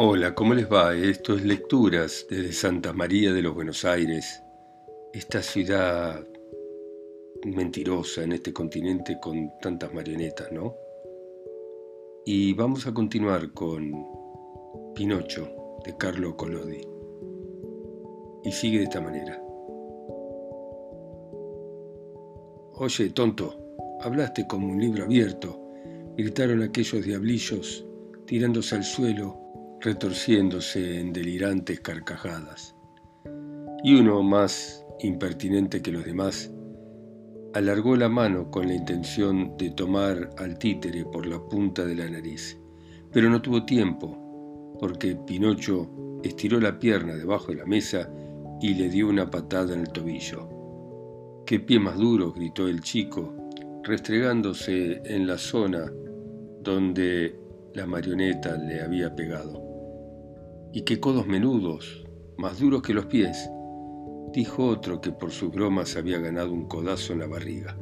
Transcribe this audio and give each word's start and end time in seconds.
Hola, 0.00 0.32
¿cómo 0.32 0.54
les 0.54 0.72
va? 0.72 0.94
Esto 0.94 1.34
es 1.34 1.44
Lecturas 1.44 2.24
desde 2.30 2.52
Santa 2.52 2.92
María 2.92 3.32
de 3.32 3.42
los 3.42 3.52
Buenos 3.52 3.84
Aires, 3.84 4.40
esta 5.12 5.42
ciudad 5.42 6.24
mentirosa 7.44 8.22
en 8.22 8.30
este 8.30 8.52
continente 8.52 9.18
con 9.20 9.50
tantas 9.60 9.92
marionetas, 9.92 10.52
¿no? 10.52 10.72
Y 12.24 12.52
vamos 12.52 12.86
a 12.86 12.94
continuar 12.94 13.52
con 13.52 13.92
Pinocho 14.94 15.80
de 15.84 15.96
Carlo 15.96 16.36
Collodi. 16.36 16.80
Y 18.44 18.52
sigue 18.52 18.78
de 18.78 18.84
esta 18.84 19.00
manera. 19.00 19.42
Oye, 22.74 23.10
tonto, 23.10 23.74
hablaste 24.02 24.46
como 24.46 24.68
un 24.68 24.80
libro 24.80 25.06
abierto, 25.06 25.60
gritaron 26.16 26.62
aquellos 26.62 27.04
diablillos 27.04 27.84
tirándose 28.26 28.76
al 28.76 28.84
suelo 28.84 29.47
retorciéndose 29.80 30.98
en 31.00 31.12
delirantes 31.12 31.80
carcajadas. 31.80 32.74
Y 33.84 33.94
uno, 33.94 34.22
más 34.22 34.84
impertinente 35.00 35.80
que 35.82 35.92
los 35.92 36.04
demás, 36.04 36.52
alargó 37.54 37.96
la 37.96 38.08
mano 38.08 38.50
con 38.50 38.66
la 38.66 38.74
intención 38.74 39.56
de 39.56 39.70
tomar 39.70 40.30
al 40.36 40.58
títere 40.58 41.04
por 41.04 41.26
la 41.26 41.38
punta 41.38 41.84
de 41.84 41.94
la 41.94 42.10
nariz, 42.10 42.58
pero 43.12 43.30
no 43.30 43.40
tuvo 43.40 43.64
tiempo, 43.64 44.76
porque 44.80 45.16
Pinocho 45.16 46.20
estiró 46.24 46.60
la 46.60 46.78
pierna 46.78 47.14
debajo 47.14 47.52
de 47.52 47.58
la 47.58 47.66
mesa 47.66 48.10
y 48.60 48.74
le 48.74 48.88
dio 48.88 49.08
una 49.08 49.30
patada 49.30 49.74
en 49.74 49.80
el 49.80 49.92
tobillo. 49.92 51.44
¡Qué 51.46 51.60
pie 51.60 51.78
más 51.78 51.96
duro! 51.96 52.32
gritó 52.32 52.66
el 52.66 52.80
chico, 52.80 53.32
restregándose 53.84 55.00
en 55.04 55.26
la 55.26 55.38
zona 55.38 55.90
donde 56.60 57.38
la 57.74 57.86
marioneta 57.86 58.56
le 58.56 58.82
había 58.82 59.14
pegado 59.14 59.67
y 60.72 60.82
qué 60.82 61.00
codos 61.00 61.26
menudos, 61.26 62.04
más 62.36 62.60
duros 62.60 62.82
que 62.82 62.94
los 62.94 63.06
pies, 63.06 63.50
dijo 64.32 64.66
otro 64.66 65.00
que 65.00 65.12
por 65.12 65.30
sus 65.30 65.50
bromas 65.50 65.96
había 65.96 66.18
ganado 66.18 66.52
un 66.52 66.66
codazo 66.66 67.12
en 67.12 67.20
la 67.20 67.26
barriga. 67.26 67.76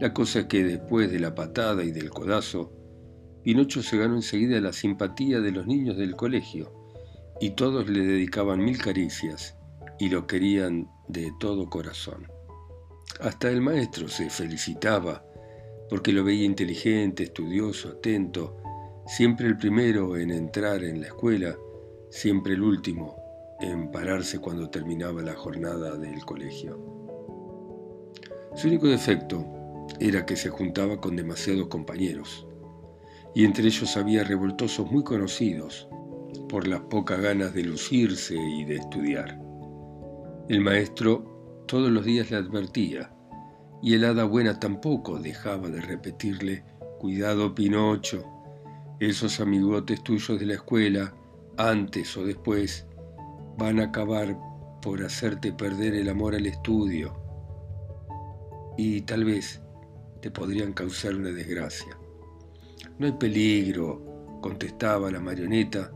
La 0.00 0.12
cosa 0.12 0.40
es 0.40 0.46
que 0.46 0.64
después 0.64 1.10
de 1.10 1.20
la 1.20 1.34
patada 1.34 1.84
y 1.84 1.92
del 1.92 2.10
codazo, 2.10 2.72
Pinocho 3.42 3.82
se 3.82 3.98
ganó 3.98 4.16
enseguida 4.16 4.60
la 4.60 4.72
simpatía 4.72 5.40
de 5.40 5.52
los 5.52 5.66
niños 5.66 5.96
del 5.96 6.16
colegio, 6.16 6.72
y 7.40 7.50
todos 7.50 7.88
le 7.88 8.04
dedicaban 8.04 8.64
mil 8.64 8.78
caricias 8.78 9.56
y 9.98 10.08
lo 10.08 10.26
querían 10.26 10.88
de 11.08 11.32
todo 11.38 11.68
corazón. 11.68 12.26
Hasta 13.20 13.50
el 13.50 13.60
maestro 13.60 14.08
se 14.08 14.30
felicitaba 14.30 15.24
porque 15.90 16.12
lo 16.12 16.24
veía 16.24 16.44
inteligente, 16.44 17.24
estudioso, 17.24 17.90
atento, 17.90 18.56
siempre 19.06 19.46
el 19.46 19.56
primero 19.56 20.16
en 20.16 20.30
entrar 20.30 20.82
en 20.82 21.00
la 21.00 21.08
escuela 21.08 21.56
siempre 22.14 22.54
el 22.54 22.62
último 22.62 23.16
en 23.60 23.90
pararse 23.90 24.38
cuando 24.38 24.70
terminaba 24.70 25.20
la 25.20 25.34
jornada 25.34 25.96
del 25.96 26.24
colegio. 26.24 26.78
Su 28.54 28.68
único 28.68 28.86
defecto 28.86 29.44
era 29.98 30.24
que 30.24 30.36
se 30.36 30.48
juntaba 30.48 31.00
con 31.00 31.16
demasiados 31.16 31.66
compañeros, 31.66 32.46
y 33.34 33.44
entre 33.44 33.66
ellos 33.66 33.96
había 33.96 34.22
revoltosos 34.22 34.88
muy 34.92 35.02
conocidos 35.02 35.88
por 36.48 36.68
las 36.68 36.82
pocas 36.82 37.20
ganas 37.20 37.52
de 37.52 37.64
lucirse 37.64 38.36
y 38.36 38.64
de 38.64 38.76
estudiar. 38.76 39.36
El 40.48 40.60
maestro 40.60 41.64
todos 41.66 41.90
los 41.90 42.04
días 42.04 42.30
le 42.30 42.36
advertía, 42.36 43.12
y 43.82 43.94
el 43.94 44.04
hada 44.04 44.22
buena 44.22 44.60
tampoco 44.60 45.18
dejaba 45.18 45.68
de 45.68 45.80
repetirle, 45.80 46.64
cuidado 47.00 47.56
Pinocho, 47.56 48.24
esos 49.00 49.40
amigotes 49.40 50.00
tuyos 50.04 50.38
de 50.38 50.46
la 50.46 50.54
escuela 50.54 51.12
antes 51.56 52.16
o 52.16 52.24
después, 52.24 52.86
van 53.58 53.80
a 53.80 53.84
acabar 53.84 54.36
por 54.82 55.02
hacerte 55.02 55.52
perder 55.52 55.94
el 55.94 56.08
amor 56.08 56.34
al 56.34 56.46
estudio 56.46 57.14
y 58.76 59.02
tal 59.02 59.24
vez 59.24 59.62
te 60.20 60.30
podrían 60.30 60.72
causar 60.72 61.14
una 61.14 61.30
desgracia. 61.30 61.96
No 62.98 63.06
hay 63.06 63.12
peligro, 63.12 64.38
contestaba 64.40 65.10
la 65.10 65.20
marioneta, 65.20 65.90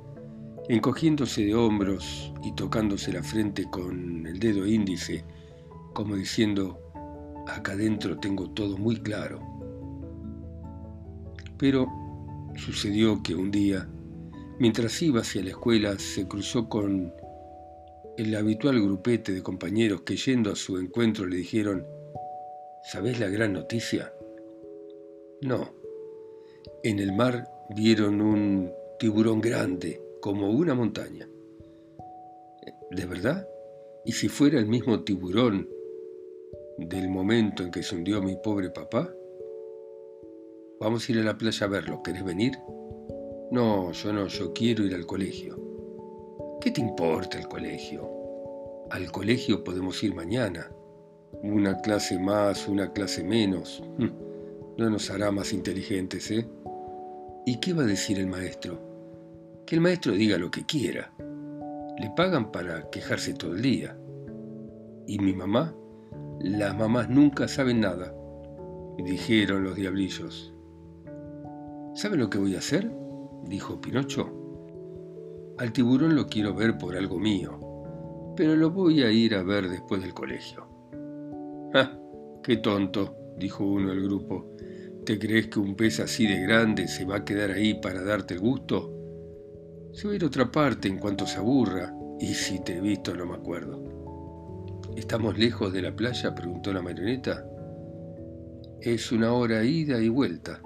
encogiéndose 0.69 1.45
de 1.45 1.55
hombros 1.55 2.33
y 2.43 2.53
tocándose 2.53 3.13
la 3.13 3.23
frente 3.23 3.69
con 3.71 4.27
el 4.27 4.39
dedo 4.39 4.67
índice, 4.67 5.25
como 5.93 6.15
diciendo, 6.15 6.79
acá 7.47 7.73
adentro 7.73 8.19
tengo 8.19 8.51
todo 8.51 8.77
muy 8.77 8.97
claro. 8.97 9.41
Pero 11.57 11.87
sucedió 12.55 13.23
que 13.23 13.35
un 13.35 13.51
día 13.51 13.89
Mientras 14.59 15.01
iba 15.03 15.21
hacia 15.21 15.43
la 15.43 15.51
escuela, 15.51 15.99
se 15.99 16.27
cruzó 16.27 16.69
con 16.69 17.15
el 18.17 18.35
habitual 18.35 18.81
grupete 18.83 19.33
de 19.33 19.43
compañeros 19.43 20.03
que 20.03 20.17
yendo 20.17 20.51
a 20.51 20.57
su 20.57 20.79
encuentro 20.79 21.27
le 21.27 21.37
dijeron, 21.37 21.87
¿Sabés 22.83 23.21
la 23.21 23.29
gran 23.29 23.53
noticia? 23.53 24.13
No. 25.43 25.75
En 26.83 26.99
el 26.99 27.13
mar 27.13 27.49
vieron 27.71 28.21
un 28.21 28.73
tiburón 28.99 29.41
grande, 29.41 30.03
como 30.21 30.51
una 30.51 30.75
montaña. 30.75 31.29
¿De 32.91 33.07
verdad? 33.07 33.47
¿Y 34.05 34.13
si 34.13 34.29
fuera 34.29 34.59
el 34.59 34.67
mismo 34.67 35.05
tiburón 35.05 35.69
del 36.79 37.09
momento 37.09 37.63
en 37.63 37.71
que 37.71 37.83
se 37.83 37.95
hundió 37.95 38.23
mi 38.23 38.37
pobre 38.37 38.71
papá? 38.71 39.13
Vamos 40.81 41.09
a 41.09 41.13
ir 41.13 41.19
a 41.19 41.25
la 41.25 41.37
playa 41.37 41.67
a 41.67 41.71
verlo. 41.71 42.03
¿Querés 42.03 42.25
venir? 42.25 42.55
No, 43.51 43.93
yo 43.93 44.13
no, 44.13 44.27
yo 44.27 44.53
quiero 44.53 44.85
ir 44.85 44.95
al 44.95 45.07
colegio. 45.07 45.59
¿Qué 46.61 46.71
te 46.71 46.83
importa 46.83 47.39
el 47.39 47.49
colegio? 47.49 48.07
Al 48.91 49.11
colegio 49.11 49.65
podemos 49.65 50.03
ir 50.03 50.15
mañana. 50.15 50.71
Una 51.43 51.81
clase 51.81 52.19
más, 52.19 52.69
una 52.69 52.93
clase 52.93 53.25
menos. 53.25 53.83
Hm, 53.99 54.11
no 54.77 54.91
nos 54.91 55.11
hará 55.11 55.31
más 55.31 55.55
inteligentes, 55.55 56.31
¿eh? 56.31 56.47
¿Y 57.47 57.59
qué 57.61 57.73
va 57.73 57.85
a 57.85 57.87
decir 57.87 58.19
el 58.19 58.27
maestro? 58.27 58.79
Que 59.67 59.77
el 59.77 59.81
maestro 59.81 60.13
diga 60.13 60.37
lo 60.37 60.51
que 60.51 60.67
quiera. 60.67 61.11
Le 61.99 62.11
pagan 62.17 62.53
para 62.53 62.91
quejarse 62.91 63.33
todo 63.33 63.55
el 63.55 63.63
día. 63.63 63.99
¿Y 65.07 65.19
mi 65.21 65.33
mamá? 65.33 65.75
Las 66.41 66.77
mamás 66.77 67.09
nunca 67.09 67.49
saben 67.49 67.81
nada, 67.81 68.15
dijeron 68.99 69.65
los 69.65 69.75
diablillos. 69.75 70.55
¿Saben 71.95 72.21
lo 72.21 72.29
que 72.29 72.39
voy 72.39 72.55
a 72.55 72.59
hacer? 72.59 72.93
Dijo 73.49 73.81
Pinocho. 73.81 74.29
Al 75.59 75.73
tiburón 75.73 76.15
lo 76.15 76.27
quiero 76.27 76.55
ver 76.55 76.79
por 76.79 76.97
algo 76.97 77.19
mío, 77.19 77.59
pero 78.37 78.55
lo 78.55 78.71
voy 78.71 79.03
a 79.03 79.11
ir 79.11 79.35
a 79.35 79.43
ver 79.43 79.69
después 79.69 80.03
del 80.03 80.15
colegio. 80.15 80.67
¡Ah! 81.75 81.99
¡Qué 82.43 82.59
tonto! 82.59 83.17
dijo 83.37 83.65
uno 83.65 83.91
del 83.91 84.05
grupo. 84.05 84.55
¿Te 85.05 85.19
crees 85.19 85.49
que 85.49 85.59
un 85.59 85.75
pez 85.75 86.01
así 86.01 86.27
de 86.27 86.41
grande 86.43 86.87
se 86.87 87.05
va 87.05 87.17
a 87.17 87.25
quedar 87.25 87.51
ahí 87.51 87.75
para 87.75 88.03
darte 88.03 88.35
el 88.35 88.41
gusto? 88.41 88.95
Se 89.93 90.07
va 90.07 90.13
a 90.13 90.17
ir 90.17 90.23
a 90.23 90.27
otra 90.27 90.51
parte 90.51 90.87
en 90.87 90.99
cuanto 90.99 91.27
se 91.27 91.39
aburra, 91.39 91.95
y 92.21 92.35
si 92.35 92.63
te 92.63 92.77
he 92.77 92.81
visto 92.81 93.15
no 93.17 93.27
me 93.27 93.35
acuerdo. 93.35 93.83
¿Estamos 94.97 95.39
lejos 95.39 95.73
de 95.73 95.83
la 95.83 95.95
playa? 95.95 96.35
preguntó 96.35 96.73
la 96.73 96.83
marioneta. 96.83 97.45
Es 98.81 99.11
una 99.11 99.33
hora 99.33 99.65
ida 99.65 100.01
y 100.01 100.09
vuelta. 100.09 100.61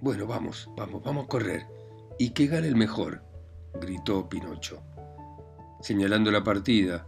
Bueno, 0.00 0.26
vamos, 0.26 0.68
vamos, 0.76 1.02
vamos 1.02 1.24
a 1.24 1.28
correr. 1.28 1.75
Y 2.18 2.30
que 2.30 2.46
gane 2.46 2.68
el 2.68 2.76
mejor, 2.76 3.22
gritó 3.80 4.28
Pinocho. 4.28 4.82
Señalando 5.80 6.30
la 6.30 6.42
partida, 6.42 7.06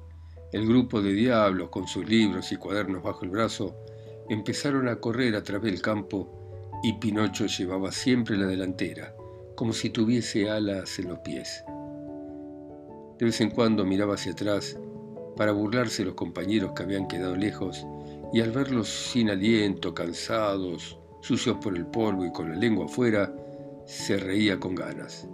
el 0.52 0.66
grupo 0.66 1.00
de 1.00 1.12
diablos, 1.12 1.70
con 1.70 1.86
sus 1.86 2.06
libros 2.06 2.52
y 2.52 2.56
cuadernos 2.56 3.02
bajo 3.02 3.24
el 3.24 3.30
brazo, 3.30 3.76
empezaron 4.28 4.88
a 4.88 4.96
correr 4.96 5.34
a 5.34 5.42
través 5.42 5.72
del 5.72 5.82
campo 5.82 6.80
y 6.82 6.94
Pinocho 6.94 7.46
llevaba 7.46 7.90
siempre 7.90 8.36
la 8.36 8.46
delantera, 8.46 9.14
como 9.56 9.72
si 9.72 9.90
tuviese 9.90 10.50
alas 10.50 10.98
en 10.98 11.08
los 11.08 11.18
pies. 11.20 11.64
De 13.18 13.24
vez 13.24 13.40
en 13.40 13.50
cuando 13.50 13.84
miraba 13.84 14.14
hacia 14.14 14.32
atrás 14.32 14.78
para 15.36 15.52
burlarse 15.52 16.04
los 16.04 16.14
compañeros 16.14 16.72
que 16.74 16.82
habían 16.82 17.08
quedado 17.08 17.34
lejos 17.34 17.84
y 18.32 18.40
al 18.40 18.52
verlos 18.52 18.88
sin 18.88 19.30
aliento, 19.30 19.94
cansados, 19.94 20.98
sucios 21.20 21.56
por 21.62 21.76
el 21.76 21.86
polvo 21.86 22.24
y 22.24 22.32
con 22.32 22.50
la 22.50 22.56
lengua 22.56 22.84
afuera, 22.84 23.32
se 23.88 24.18
reía 24.18 24.60
con 24.60 24.74
ganas. 24.74 25.26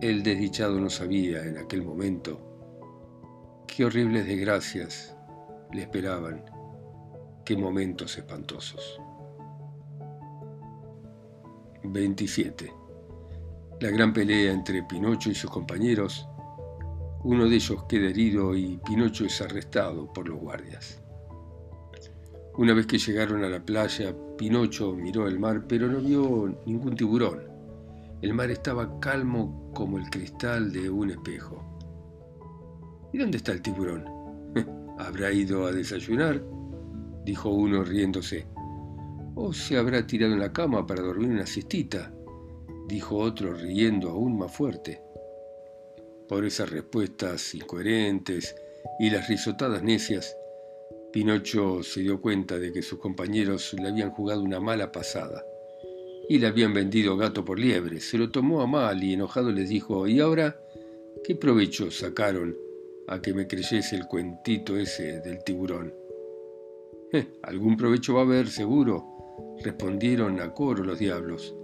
El 0.00 0.22
desdichado 0.22 0.78
no 0.78 0.88
sabía 0.88 1.42
en 1.42 1.58
aquel 1.58 1.82
momento 1.82 2.40
qué 3.66 3.84
horribles 3.84 4.24
desgracias 4.24 5.16
le 5.72 5.82
esperaban, 5.82 6.44
qué 7.44 7.56
momentos 7.56 8.16
espantosos. 8.16 9.00
27. 11.82 12.72
La 13.80 13.90
gran 13.90 14.12
pelea 14.12 14.52
entre 14.52 14.84
Pinocho 14.84 15.30
y 15.30 15.34
sus 15.34 15.50
compañeros. 15.50 16.28
Uno 17.24 17.48
de 17.48 17.56
ellos 17.56 17.82
queda 17.88 18.10
herido 18.10 18.54
y 18.54 18.78
Pinocho 18.86 19.24
es 19.24 19.40
arrestado 19.40 20.12
por 20.12 20.28
los 20.28 20.38
guardias. 20.38 21.02
Una 22.56 22.72
vez 22.72 22.86
que 22.86 22.98
llegaron 22.98 23.42
a 23.42 23.48
la 23.48 23.64
playa, 23.64 24.14
Pinocho 24.38 24.92
miró 24.92 25.26
el 25.26 25.40
mar, 25.40 25.64
pero 25.66 25.88
no 25.88 25.98
vio 26.00 26.56
ningún 26.66 26.94
tiburón. 26.94 27.42
El 28.22 28.32
mar 28.32 28.48
estaba 28.50 29.00
calmo 29.00 29.72
como 29.74 29.98
el 29.98 30.08
cristal 30.08 30.72
de 30.72 30.88
un 30.88 31.10
espejo. 31.10 31.62
¿Y 33.12 33.18
dónde 33.18 33.38
está 33.38 33.50
el 33.50 33.60
tiburón? 33.60 34.04
¿Habrá 34.98 35.32
ido 35.32 35.66
a 35.66 35.72
desayunar? 35.72 36.44
dijo 37.24 37.50
uno 37.50 37.82
riéndose. 37.82 38.46
¿O 39.34 39.52
se 39.52 39.76
habrá 39.76 40.06
tirado 40.06 40.34
en 40.34 40.38
la 40.38 40.52
cama 40.52 40.86
para 40.86 41.02
dormir 41.02 41.30
una 41.30 41.46
siestita? 41.46 42.12
dijo 42.86 43.16
otro 43.16 43.52
riendo 43.52 44.10
aún 44.10 44.38
más 44.38 44.54
fuerte. 44.54 45.02
Por 46.28 46.44
esas 46.44 46.70
respuestas 46.70 47.52
incoherentes 47.52 48.54
y 49.00 49.10
las 49.10 49.26
risotadas 49.28 49.82
necias, 49.82 50.36
Pinocho 51.14 51.80
se 51.84 52.00
dio 52.00 52.20
cuenta 52.20 52.58
de 52.58 52.72
que 52.72 52.82
sus 52.82 52.98
compañeros 52.98 53.72
le 53.74 53.86
habían 53.86 54.10
jugado 54.10 54.42
una 54.42 54.58
mala 54.58 54.90
pasada 54.90 55.46
y 56.28 56.40
le 56.40 56.48
habían 56.48 56.74
vendido 56.74 57.16
gato 57.16 57.44
por 57.44 57.56
liebre. 57.56 58.00
Se 58.00 58.18
lo 58.18 58.32
tomó 58.32 58.62
a 58.62 58.66
mal 58.66 59.00
y 59.00 59.12
enojado 59.12 59.52
les 59.52 59.68
dijo, 59.68 60.08
¿y 60.08 60.18
ahora 60.18 60.60
qué 61.22 61.36
provecho 61.36 61.88
sacaron 61.92 62.58
a 63.06 63.22
que 63.22 63.32
me 63.32 63.46
creyese 63.46 63.94
el 63.94 64.08
cuentito 64.08 64.76
ese 64.76 65.20
del 65.20 65.44
tiburón? 65.44 65.94
Eh, 67.12 67.38
algún 67.44 67.76
provecho 67.76 68.14
va 68.14 68.22
a 68.22 68.24
haber, 68.24 68.48
seguro, 68.48 69.06
respondieron 69.62 70.40
a 70.40 70.52
coro 70.52 70.82
los 70.82 70.98
diablos. 70.98 71.54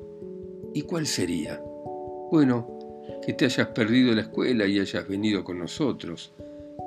¿Y 0.75 0.83
cuál 0.83 1.09
sería? 1.09 1.61
Bueno, 2.31 3.01
que 3.27 3.33
te 3.33 3.47
hayas 3.47 3.67
perdido 3.71 4.15
la 4.15 4.21
escuela 4.21 4.65
y 4.69 4.79
hayas 4.79 5.09
venido 5.09 5.43
con 5.43 5.59
nosotros. 5.59 6.33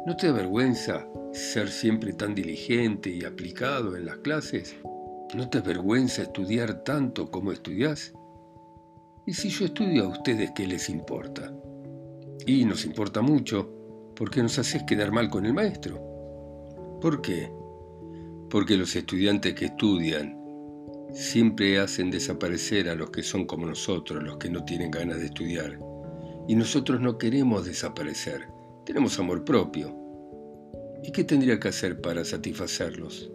¿No 0.08 0.16
te 0.16 0.28
da 0.28 0.34
vergüenza 0.34 1.06
ser 1.34 1.70
siempre 1.70 2.14
tan 2.14 2.36
diligente 2.36 3.10
y 3.10 3.26
aplicado 3.26 3.96
en 3.96 4.06
las 4.06 4.18
clases? 4.18 4.76
¿No 5.36 5.50
te 5.50 5.62
vergüenza 5.62 6.22
estudiar 6.22 6.84
tanto 6.84 7.32
como 7.32 7.52
estudias? 7.52 8.14
¿Y 9.26 9.34
si 9.34 9.50
yo 9.50 9.66
estudio 9.66 10.06
a 10.06 10.10
ustedes, 10.10 10.52
qué 10.56 10.68
les 10.68 10.90
importa? 10.90 11.52
Y 12.46 12.66
nos 12.66 12.86
importa 12.86 13.22
mucho, 13.22 13.68
porque 14.16 14.44
nos 14.44 14.60
haces 14.60 14.84
quedar 14.84 15.12
mal 15.12 15.30
con 15.30 15.48
el 15.48 15.54
maestro. 15.54 16.00
¿Por 17.02 17.22
qué? 17.22 17.52
Porque 18.50 18.78
los 18.78 18.96
estudiantes 18.96 19.56
que 19.56 19.66
estudian 19.66 20.38
siempre 21.12 21.80
hacen 21.80 22.12
desaparecer 22.12 22.90
a 22.90 22.96
los 22.96 23.10
que 23.10 23.24
son 23.24 23.46
como 23.46 23.66
nosotros, 23.66 24.24
los 24.24 24.38
que 24.38 24.52
no 24.52 24.64
tienen 24.66 24.92
ganas 24.92 25.18
de 25.18 25.26
estudiar. 25.26 25.80
Y 26.48 26.56
nosotros 26.56 27.02
no 27.02 27.18
queremos 27.18 27.66
desaparecer, 27.66 28.48
tenemos 28.86 29.18
amor 29.18 29.44
propio. 29.44 30.03
¿Y 31.04 31.12
qué 31.12 31.26
tendría 31.26 31.60
que 31.60 31.68
hacer 31.68 32.00
para 32.00 32.24
satisfacerlos? 32.24 33.30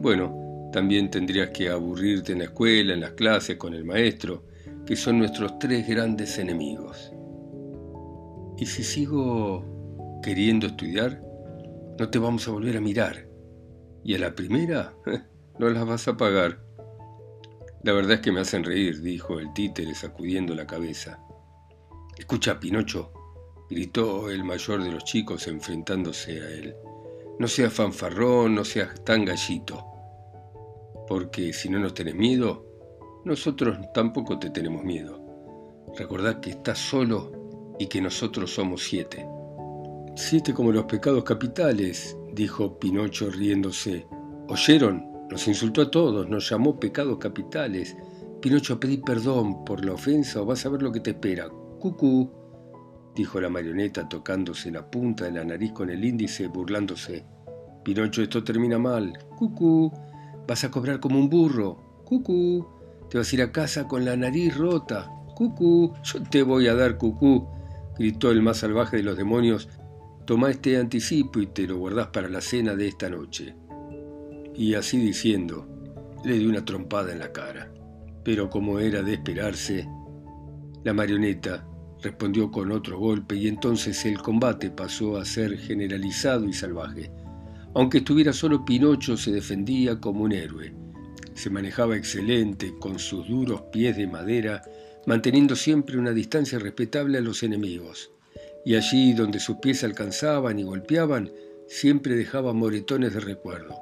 bueno, 0.00 0.70
también 0.72 1.10
tendrías 1.10 1.50
que 1.50 1.68
aburrirte 1.68 2.32
en 2.32 2.38
la 2.38 2.44
escuela, 2.44 2.94
en 2.94 3.00
las 3.00 3.12
clases, 3.12 3.56
con 3.58 3.74
el 3.74 3.84
maestro, 3.84 4.44
que 4.86 4.96
son 4.96 5.18
nuestros 5.18 5.58
tres 5.58 5.86
grandes 5.86 6.38
enemigos. 6.38 7.12
Y 8.56 8.64
si 8.64 8.82
sigo 8.82 10.20
queriendo 10.22 10.66
estudiar, 10.66 11.22
no 11.98 12.08
te 12.08 12.18
vamos 12.18 12.48
a 12.48 12.52
volver 12.52 12.78
a 12.78 12.80
mirar. 12.80 13.28
Y 14.02 14.14
a 14.14 14.18
la 14.18 14.34
primera, 14.34 14.94
no 15.58 15.68
las 15.68 15.86
vas 15.86 16.08
a 16.08 16.16
pagar. 16.16 16.58
La 17.82 17.92
verdad 17.92 18.12
es 18.12 18.20
que 18.20 18.32
me 18.32 18.40
hacen 18.40 18.64
reír, 18.64 19.02
dijo 19.02 19.40
el 19.40 19.52
títere 19.52 19.94
sacudiendo 19.94 20.54
la 20.54 20.66
cabeza. 20.66 21.20
Escucha, 22.16 22.58
Pinocho, 22.58 23.12
gritó 23.72 24.30
el 24.30 24.44
mayor 24.44 24.82
de 24.82 24.92
los 24.92 25.04
chicos 25.04 25.48
enfrentándose 25.48 26.40
a 26.40 26.50
él. 26.50 26.76
No 27.38 27.48
seas 27.48 27.72
fanfarrón, 27.72 28.54
no 28.54 28.64
seas 28.64 29.02
tan 29.04 29.24
gallito 29.24 29.92
porque 31.12 31.52
si 31.52 31.68
no 31.68 31.78
nos 31.78 31.92
tenés 31.92 32.14
miedo, 32.14 32.64
nosotros 33.26 33.76
tampoco 33.92 34.38
te 34.38 34.48
tenemos 34.48 34.82
miedo. 34.82 35.20
Recordad 35.94 36.40
que 36.40 36.48
estás 36.50 36.78
solo 36.78 37.74
y 37.78 37.86
que 37.86 38.00
nosotros 38.00 38.54
somos 38.54 38.82
siete. 38.82 39.26
Siete 40.16 40.54
como 40.54 40.72
los 40.72 40.84
pecados 40.84 41.24
capitales, 41.24 42.16
dijo 42.32 42.78
Pinocho 42.78 43.30
riéndose. 43.30 44.06
¿Oyeron? 44.48 45.06
Nos 45.30 45.46
insultó 45.48 45.82
a 45.82 45.90
todos, 45.90 46.28
nos 46.30 46.48
llamó 46.48 46.80
pecados 46.80 47.18
capitales. 47.18 47.94
Pinocho, 48.40 48.80
pedí 48.80 48.96
perdón 48.96 49.64
por 49.64 49.84
la 49.84 49.92
ofensa 49.92 50.40
o 50.42 50.46
vas 50.46 50.64
a 50.64 50.70
ver 50.70 50.82
lo 50.82 50.92
que 50.92 51.00
te 51.00 51.10
espera. 51.10 51.48
Cucú, 51.78 52.30
dijo 53.14 53.40
la 53.40 53.48
marioneta 53.48 54.08
tocándose 54.08 54.70
la 54.70 54.90
punta 54.90 55.24
de 55.24 55.32
la 55.32 55.44
nariz 55.44 55.72
con 55.72 55.90
el 55.90 56.04
índice, 56.04 56.48
burlándose. 56.48 57.24
Pinocho, 57.84 58.22
esto 58.22 58.44
termina 58.44 58.78
mal. 58.78 59.12
Cucú. 59.36 59.92
Vas 60.46 60.64
a 60.64 60.70
cobrar 60.70 61.00
como 61.00 61.18
un 61.18 61.28
burro. 61.28 62.02
Cucú. 62.04 62.66
Te 63.10 63.18
vas 63.18 63.30
a 63.30 63.34
ir 63.34 63.42
a 63.42 63.52
casa 63.52 63.88
con 63.88 64.04
la 64.04 64.16
nariz 64.16 64.56
rota. 64.56 65.10
Cucú. 65.34 65.92
Yo 66.04 66.22
te 66.22 66.42
voy 66.42 66.68
a 66.68 66.74
dar 66.74 66.96
cucú. 66.96 67.48
Gritó 67.98 68.30
el 68.30 68.42
más 68.42 68.58
salvaje 68.58 68.98
de 68.98 69.02
los 69.02 69.16
demonios. 69.16 69.68
Toma 70.24 70.50
este 70.50 70.78
anticipo 70.78 71.40
y 71.40 71.46
te 71.46 71.66
lo 71.66 71.78
guardás 71.78 72.08
para 72.08 72.28
la 72.28 72.40
cena 72.40 72.74
de 72.76 72.88
esta 72.88 73.10
noche. 73.10 73.56
Y 74.54 74.74
así 74.74 74.98
diciendo, 74.98 75.66
le 76.24 76.38
dio 76.38 76.48
una 76.48 76.64
trompada 76.64 77.12
en 77.12 77.18
la 77.18 77.32
cara. 77.32 77.72
Pero 78.24 78.48
como 78.48 78.78
era 78.78 79.02
de 79.02 79.14
esperarse, 79.14 79.88
la 80.84 80.94
marioneta 80.94 81.66
respondió 82.02 82.50
con 82.50 82.72
otro 82.72 82.98
golpe 82.98 83.36
y 83.36 83.48
entonces 83.48 84.04
el 84.04 84.18
combate 84.18 84.70
pasó 84.70 85.16
a 85.16 85.24
ser 85.24 85.56
generalizado 85.58 86.48
y 86.48 86.52
salvaje. 86.52 87.10
Aunque 87.74 87.98
estuviera 87.98 88.32
solo, 88.32 88.64
Pinocho 88.64 89.16
se 89.16 89.30
defendía 89.30 89.98
como 89.98 90.24
un 90.24 90.32
héroe. 90.32 90.74
Se 91.34 91.48
manejaba 91.48 91.96
excelente 91.96 92.74
con 92.78 92.98
sus 92.98 93.26
duros 93.28 93.62
pies 93.72 93.96
de 93.96 94.06
madera, 94.06 94.62
manteniendo 95.06 95.56
siempre 95.56 95.98
una 95.98 96.12
distancia 96.12 96.58
respetable 96.58 97.18
a 97.18 97.22
los 97.22 97.42
enemigos. 97.42 98.10
Y 98.64 98.74
allí 98.74 99.14
donde 99.14 99.40
sus 99.40 99.56
pies 99.56 99.82
alcanzaban 99.84 100.58
y 100.58 100.64
golpeaban, 100.64 101.30
siempre 101.66 102.14
dejaba 102.14 102.52
moretones 102.52 103.14
de 103.14 103.20
recuerdo. 103.20 103.74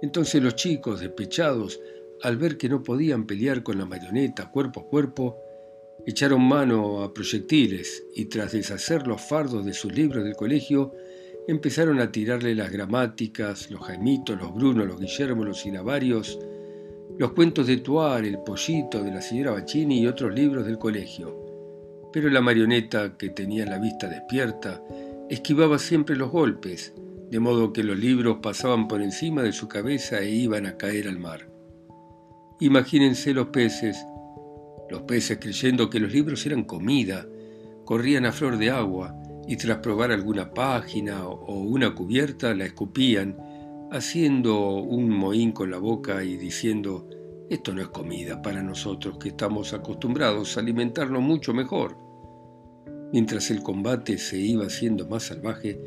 Entonces 0.00 0.42
los 0.42 0.56
chicos, 0.56 1.00
despechados, 1.00 1.78
al 2.22 2.36
ver 2.38 2.56
que 2.56 2.68
no 2.68 2.82
podían 2.82 3.26
pelear 3.26 3.62
con 3.62 3.78
la 3.78 3.84
marioneta 3.84 4.50
cuerpo 4.50 4.80
a 4.80 4.86
cuerpo, 4.86 5.38
echaron 6.06 6.42
mano 6.42 7.02
a 7.02 7.14
proyectiles 7.14 8.06
y 8.14 8.26
tras 8.26 8.52
deshacer 8.52 9.06
los 9.06 9.20
fardos 9.20 9.64
de 9.64 9.72
sus 9.72 9.94
libros 9.94 10.24
del 10.24 10.36
colegio, 10.36 10.92
empezaron 11.46 12.00
a 12.00 12.10
tirarle 12.10 12.54
las 12.54 12.70
gramáticas, 12.70 13.70
los 13.70 13.82
Jaimitos, 13.82 14.38
los 14.38 14.54
Brunos, 14.54 14.86
los 14.86 15.00
Guillermo, 15.00 15.44
los 15.44 15.60
Silabarios, 15.60 16.38
los 17.18 17.32
cuentos 17.32 17.66
de 17.66 17.76
Tuar, 17.78 18.24
el 18.24 18.38
pollito 18.38 19.02
de 19.02 19.12
la 19.12 19.22
señora 19.22 19.52
Bacini 19.52 20.00
y 20.00 20.06
otros 20.06 20.34
libros 20.34 20.66
del 20.66 20.78
colegio. 20.78 21.40
Pero 22.12 22.28
la 22.28 22.40
marioneta, 22.40 23.16
que 23.16 23.30
tenía 23.30 23.66
la 23.66 23.78
vista 23.78 24.08
despierta, 24.08 24.82
esquivaba 25.28 25.78
siempre 25.78 26.16
los 26.16 26.30
golpes, 26.30 26.94
de 27.30 27.40
modo 27.40 27.72
que 27.72 27.82
los 27.82 27.98
libros 27.98 28.38
pasaban 28.42 28.88
por 28.88 29.02
encima 29.02 29.42
de 29.42 29.52
su 29.52 29.68
cabeza 29.68 30.20
e 30.20 30.30
iban 30.30 30.66
a 30.66 30.76
caer 30.76 31.08
al 31.08 31.18
mar. 31.18 31.48
Imagínense 32.60 33.34
los 33.34 33.48
peces. 33.48 33.96
Los 34.90 35.02
peces, 35.02 35.38
creyendo 35.40 35.90
que 35.90 36.00
los 36.00 36.12
libros 36.12 36.44
eran 36.46 36.64
comida, 36.64 37.26
corrían 37.84 38.26
a 38.26 38.32
flor 38.32 38.58
de 38.58 38.70
agua, 38.70 39.14
y 39.46 39.56
tras 39.56 39.78
probar 39.78 40.10
alguna 40.10 40.52
página 40.52 41.26
o 41.26 41.60
una 41.62 41.94
cubierta 41.94 42.54
la 42.54 42.64
escupían, 42.64 43.36
haciendo 43.90 44.76
un 44.76 45.08
mohín 45.10 45.52
con 45.52 45.70
la 45.70 45.78
boca 45.78 46.24
y 46.24 46.36
diciendo, 46.36 47.08
esto 47.50 47.74
no 47.74 47.82
es 47.82 47.88
comida 47.88 48.40
para 48.40 48.62
nosotros 48.62 49.18
que 49.18 49.28
estamos 49.28 49.74
acostumbrados 49.74 50.56
a 50.56 50.60
alimentarnos 50.60 51.22
mucho 51.22 51.52
mejor. 51.52 51.96
Mientras 53.12 53.50
el 53.50 53.62
combate 53.62 54.18
se 54.18 54.38
iba 54.38 54.66
haciendo 54.66 55.06
más 55.06 55.24
salvaje, 55.24 55.80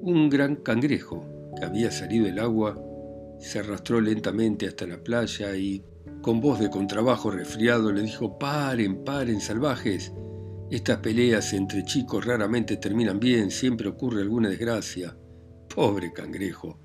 un 0.00 0.30
gran 0.30 0.56
cangrejo 0.56 1.26
que 1.58 1.66
había 1.66 1.90
salido 1.90 2.26
del 2.26 2.38
agua 2.38 2.80
se 3.38 3.58
arrastró 3.58 4.00
lentamente 4.00 4.66
hasta 4.66 4.86
la 4.86 5.02
playa 5.02 5.54
y, 5.56 5.84
con 6.22 6.40
voz 6.40 6.60
de 6.60 6.70
contrabajo 6.70 7.30
resfriado, 7.30 7.92
le 7.92 8.02
dijo, 8.02 8.38
paren, 8.38 9.04
paren, 9.04 9.40
salvajes, 9.40 10.12
estas 10.70 10.98
peleas 10.98 11.54
entre 11.54 11.84
chicos 11.84 12.26
raramente 12.26 12.76
terminan 12.76 13.18
bien, 13.18 13.50
siempre 13.50 13.88
ocurre 13.88 14.20
alguna 14.20 14.50
desgracia. 14.50 15.16
Pobre 15.74 16.12
cangrejo. 16.12 16.78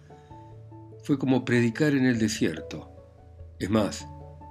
Fue 1.03 1.19
como 1.19 1.43
predicar 1.43 1.93
en 1.93 2.05
el 2.05 2.17
desierto. 2.17 2.91
Es 3.59 3.69
más, 3.69 4.07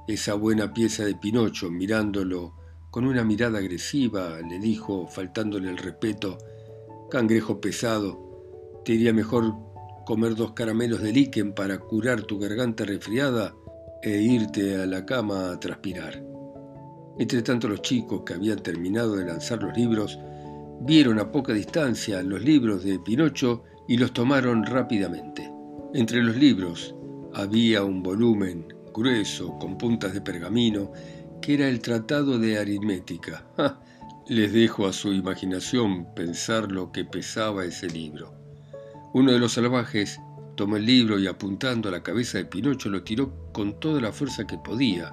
esa 0.07 0.35
buena 0.35 0.75
pieza 0.75 1.05
de 1.05 1.15
Pinocho, 1.15 1.71
mirándolo 1.71 2.55
con 2.91 3.07
una 3.07 3.25
mirada 3.25 3.59
agresiva, 3.59 4.39
le 4.41 4.59
dijo, 4.59 5.07
faltándole 5.07 5.71
el 5.71 5.79
respeto, 5.79 6.37
Cangrejo 7.11 7.61
pesado, 7.61 8.81
te 8.85 8.95
iría 8.95 9.13
mejor 9.13 9.55
comer 10.07 10.35
dos 10.35 10.53
caramelos 10.53 11.03
de 11.03 11.13
líquen 11.13 11.55
para 11.55 11.79
curar 11.79 12.23
tu 12.23 12.39
garganta 12.39 12.85
resfriada 12.85 13.55
e 14.03 14.21
irte 14.21 14.83
a 14.83 14.87
la 14.87 15.07
cama 15.07 15.53
a 15.53 15.61
transpirar. 15.61 16.23
Entre 17.19 17.43
tanto 17.43 17.69
los 17.69 17.83
chicos 17.83 18.23
que 18.27 18.35
habían 18.35 18.59
terminado 18.59 19.17
de 19.17 19.25
lanzar 19.25 19.63
los 19.63 19.77
libros 19.77 20.19
vieron 20.81 21.19
a 21.19 21.31
poca 21.31 21.53
distancia 21.53 22.23
los 22.23 22.43
libros 22.43 22.83
de 22.85 22.99
Pinocho 22.99 23.65
y 23.87 23.97
los 23.97 24.13
tomaron 24.13 24.65
rápidamente. 24.65 25.51
Entre 25.95 26.23
los 26.23 26.37
libros 26.37 26.95
había 27.35 27.85
un 27.85 28.03
volumen 28.03 28.67
grueso 28.93 29.59
con 29.59 29.79
puntas 29.79 30.13
de 30.13 30.21
pergamino 30.21 30.93
que 31.41 31.55
era 31.55 31.69
el 31.69 31.81
tratado 31.81 32.39
de 32.39 32.59
aritmética. 32.59 33.45
Les 34.29 34.53
dejo 34.53 34.87
a 34.87 34.93
su 34.93 35.13
imaginación 35.13 36.07
pensar 36.15 36.71
lo 36.71 36.93
que 36.93 37.05
pesaba 37.05 37.65
ese 37.65 37.89
libro. 37.89 38.33
Uno 39.13 39.33
de 39.33 39.39
los 39.39 39.53
salvajes 39.53 40.21
tomó 40.55 40.77
el 40.77 40.87
libro 40.87 41.19
y 41.19 41.27
apuntando 41.27 41.89
a 41.89 41.93
la 41.93 42.03
cabeza 42.03 42.39
de 42.39 42.45
Pinocho 42.45 42.89
lo 42.89 43.03
tiró 43.03 43.53
con 43.53 43.79
toda 43.81 44.01
la 44.01 44.13
fuerza 44.13 44.47
que 44.47 44.59
podía, 44.59 45.13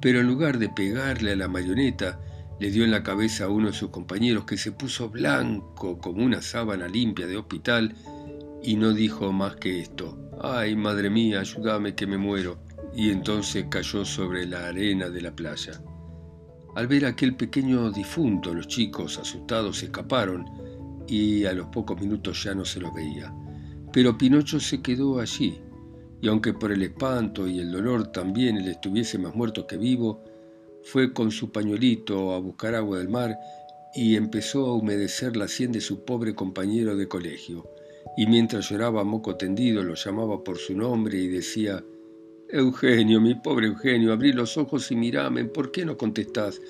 pero 0.00 0.20
en 0.20 0.26
lugar 0.26 0.58
de 0.58 0.68
pegarle 0.68 1.32
a 1.32 1.36
la 1.36 1.48
marioneta, 1.48 2.20
le 2.60 2.70
dio 2.70 2.84
en 2.84 2.90
la 2.90 3.02
cabeza 3.02 3.44
a 3.44 3.48
uno 3.48 3.68
de 3.68 3.72
sus 3.72 3.90
compañeros 3.90 4.44
que 4.44 4.56
se 4.56 4.72
puso 4.72 5.08
blanco 5.08 5.98
como 5.98 6.24
una 6.24 6.40
sábana 6.40 6.86
limpia 6.86 7.26
de 7.26 7.36
hospital 7.36 7.94
y 8.62 8.76
no 8.76 8.92
dijo 8.92 9.32
más 9.32 9.56
que 9.56 9.80
esto. 9.80 10.16
Ay, 10.40 10.76
madre 10.76 11.10
mía, 11.10 11.40
ayúdame 11.40 11.94
que 11.94 12.06
me 12.06 12.16
muero. 12.16 12.58
Y 12.96 13.10
entonces 13.10 13.66
cayó 13.68 14.04
sobre 14.04 14.46
la 14.46 14.68
arena 14.68 15.10
de 15.10 15.20
la 15.20 15.34
playa. 15.34 15.80
Al 16.76 16.86
ver 16.86 17.06
aquel 17.06 17.36
pequeño 17.36 17.90
difunto, 17.90 18.54
los 18.54 18.68
chicos, 18.68 19.18
asustados, 19.18 19.82
escaparon 19.82 20.44
y 21.06 21.44
a 21.44 21.52
los 21.52 21.66
pocos 21.66 22.00
minutos 22.00 22.42
ya 22.42 22.54
no 22.54 22.64
se 22.64 22.80
los 22.80 22.94
veía. 22.94 23.32
Pero 23.94 24.18
Pinocho 24.18 24.58
se 24.58 24.82
quedó 24.82 25.20
allí, 25.20 25.60
y 26.20 26.26
aunque 26.26 26.52
por 26.52 26.72
el 26.72 26.82
espanto 26.82 27.46
y 27.46 27.60
el 27.60 27.70
dolor 27.70 28.10
también 28.10 28.56
él 28.56 28.66
estuviese 28.66 29.18
más 29.18 29.36
muerto 29.36 29.68
que 29.68 29.76
vivo, 29.76 30.20
fue 30.82 31.12
con 31.12 31.30
su 31.30 31.52
pañuelito 31.52 32.34
a 32.34 32.40
buscar 32.40 32.74
agua 32.74 32.98
del 32.98 33.08
mar 33.08 33.38
y 33.94 34.16
empezó 34.16 34.66
a 34.66 34.74
humedecer 34.74 35.36
la 35.36 35.46
sien 35.46 35.70
de 35.70 35.80
su 35.80 36.04
pobre 36.04 36.34
compañero 36.34 36.96
de 36.96 37.06
colegio 37.06 37.70
y 38.16 38.26
mientras 38.26 38.68
lloraba 38.68 39.04
moco 39.04 39.36
tendido 39.36 39.84
lo 39.84 39.94
llamaba 39.94 40.42
por 40.42 40.58
su 40.58 40.76
nombre 40.76 41.16
y 41.16 41.28
decía, 41.28 41.84
Eugenio, 42.48 43.20
mi 43.20 43.36
pobre 43.36 43.68
Eugenio, 43.68 44.12
abrí 44.12 44.32
los 44.32 44.56
ojos 44.56 44.90
y 44.90 44.96
mirame, 44.96 45.44
¿por 45.44 45.70
qué 45.70 45.84
no 45.84 45.96
contestás? 45.96 46.60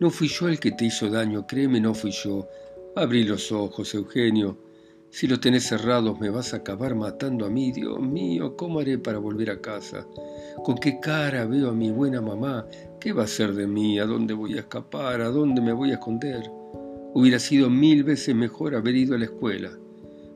No 0.00 0.10
fui 0.10 0.26
yo 0.26 0.48
el 0.48 0.58
que 0.58 0.72
te 0.72 0.86
hizo 0.86 1.08
daño, 1.08 1.46
créeme, 1.46 1.80
no 1.80 1.94
fui 1.94 2.10
yo. 2.10 2.48
Abrí 2.96 3.22
los 3.22 3.52
ojos, 3.52 3.94
Eugenio. 3.94 4.58
Si 5.14 5.28
los 5.28 5.38
tenés 5.38 5.68
cerrados 5.68 6.18
me 6.18 6.28
vas 6.28 6.52
a 6.54 6.56
acabar 6.56 6.96
matando 6.96 7.46
a 7.46 7.48
mí, 7.48 7.70
Dios 7.70 8.00
mío, 8.00 8.56
¿cómo 8.56 8.80
haré 8.80 8.98
para 8.98 9.18
volver 9.18 9.48
a 9.48 9.60
casa? 9.60 10.08
¿Con 10.64 10.76
qué 10.76 10.98
cara 10.98 11.46
veo 11.46 11.68
a 11.68 11.72
mi 11.72 11.92
buena 11.92 12.20
mamá? 12.20 12.66
¿Qué 12.98 13.12
va 13.12 13.22
a 13.22 13.28
ser 13.28 13.54
de 13.54 13.68
mí? 13.68 14.00
¿A 14.00 14.06
dónde 14.06 14.34
voy 14.34 14.56
a 14.56 14.62
escapar? 14.62 15.20
¿A 15.20 15.28
dónde 15.28 15.60
me 15.60 15.72
voy 15.72 15.92
a 15.92 15.94
esconder? 15.94 16.50
Hubiera 17.14 17.38
sido 17.38 17.70
mil 17.70 18.02
veces 18.02 18.34
mejor 18.34 18.74
haber 18.74 18.96
ido 18.96 19.14
a 19.14 19.18
la 19.18 19.26
escuela. 19.26 19.70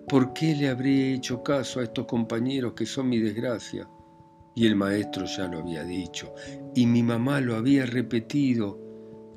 ¿Por 0.09 0.33
qué 0.33 0.55
le 0.55 0.69
habré 0.69 1.13
hecho 1.13 1.43
caso 1.43 1.81
a 1.81 1.83
estos 1.83 2.07
compañeros 2.07 2.75
que 2.75 2.87
son 2.87 3.09
mi 3.09 3.19
desgracia? 3.19 3.89
Y 4.55 4.69
el 4.69 4.77
maestro 4.77 5.25
ya 5.25 5.49
lo 5.49 5.59
había 5.59 5.83
dicho, 5.83 6.33
y 6.77 6.87
mi 6.87 7.03
mamá 7.03 7.41
lo 7.41 7.57
había 7.57 7.85
repetido. 7.85 8.79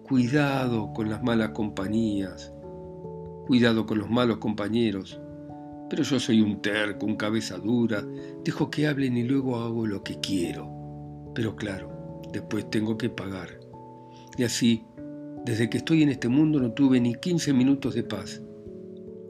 Cuidado 0.07 0.93
con 0.93 1.09
las 1.09 1.23
malas 1.23 1.49
compañías, 1.49 2.53
cuidado 3.47 3.87
con 3.87 3.97
los 3.97 4.09
malos 4.09 4.37
compañeros. 4.37 5.20
Pero 5.91 6.03
yo 6.03 6.21
soy 6.21 6.39
un 6.39 6.61
terco, 6.61 7.05
un 7.05 7.17
cabeza 7.17 7.57
dura, 7.57 8.01
dejo 8.45 8.71
que 8.71 8.87
hablen 8.87 9.17
y 9.17 9.23
luego 9.23 9.57
hago 9.57 9.85
lo 9.85 10.01
que 10.01 10.21
quiero. 10.21 10.71
Pero 11.35 11.53
claro, 11.57 12.21
después 12.31 12.69
tengo 12.69 12.97
que 12.97 13.09
pagar. 13.09 13.59
Y 14.37 14.43
así, 14.43 14.85
desde 15.43 15.69
que 15.69 15.79
estoy 15.79 16.03
en 16.03 16.09
este 16.09 16.29
mundo 16.29 16.61
no 16.61 16.71
tuve 16.71 17.01
ni 17.01 17.15
15 17.15 17.51
minutos 17.51 17.93
de 17.93 18.03
paz. 18.03 18.41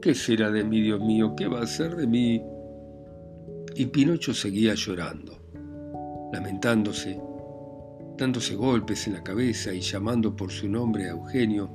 ¿Qué 0.00 0.14
será 0.14 0.52
de 0.52 0.62
mí, 0.62 0.80
Dios 0.80 1.00
mío? 1.00 1.34
¿Qué 1.36 1.48
va 1.48 1.62
a 1.62 1.66
ser 1.66 1.96
de 1.96 2.06
mí? 2.06 2.40
Y 3.74 3.86
Pinocho 3.86 4.32
seguía 4.32 4.74
llorando, 4.74 5.42
lamentándose, 6.32 7.20
dándose 8.16 8.54
golpes 8.54 9.08
en 9.08 9.14
la 9.14 9.24
cabeza 9.24 9.74
y 9.74 9.80
llamando 9.80 10.36
por 10.36 10.52
su 10.52 10.68
nombre 10.68 11.06
a 11.06 11.10
Eugenio, 11.10 11.68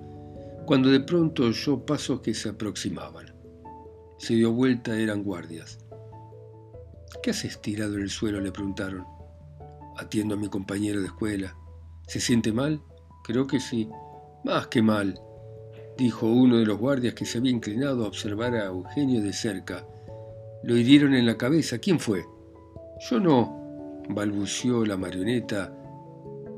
cuando 0.66 0.90
de 0.90 1.02
pronto 1.02 1.44
oyó 1.44 1.86
pasos 1.86 2.22
que 2.22 2.34
se 2.34 2.48
aproximaban. 2.48 3.37
Se 4.18 4.34
dio 4.34 4.52
vuelta, 4.52 4.98
eran 4.98 5.24
guardias. 5.24 5.80
¿Qué 7.22 7.32
haces 7.32 7.62
tirado 7.62 7.96
en 7.96 8.02
el 8.02 8.10
suelo? 8.10 8.40
le 8.40 8.52
preguntaron. 8.52 9.06
Atiendo 9.98 10.36
a 10.36 10.38
mi 10.38 10.50
compañero 10.50 11.02
de 11.02 11.08
escuela. 11.08 11.56
¿Se 12.08 12.20
siente 12.20 12.52
mal? 12.52 12.82
Creo 13.24 13.48
que 13.48 13.60
sí. 13.60 13.90
Más 14.44 14.68
que 14.68 14.82
mal 14.82 15.20
dijo 15.98 16.28
uno 16.28 16.58
de 16.58 16.66
los 16.66 16.78
guardias 16.78 17.16
que 17.16 17.26
se 17.26 17.40
había 17.40 17.52
inclinado 17.52 18.06
a 18.06 18.08
observar 18.08 18.56
a 18.56 18.66
Eugenio 18.66 19.22
de 19.22 19.34
cerca. 19.34 19.86
Lo 20.64 20.78
hirieron 20.78 21.14
en 21.14 21.26
la 21.26 21.38
cabeza. 21.38 21.80
¿Quién 21.80 22.00
fue? 22.00 22.26
Yo 23.10 23.20
no, 23.20 24.04
balbució 24.10 24.86
la 24.86 24.98
marioneta. 24.98 25.74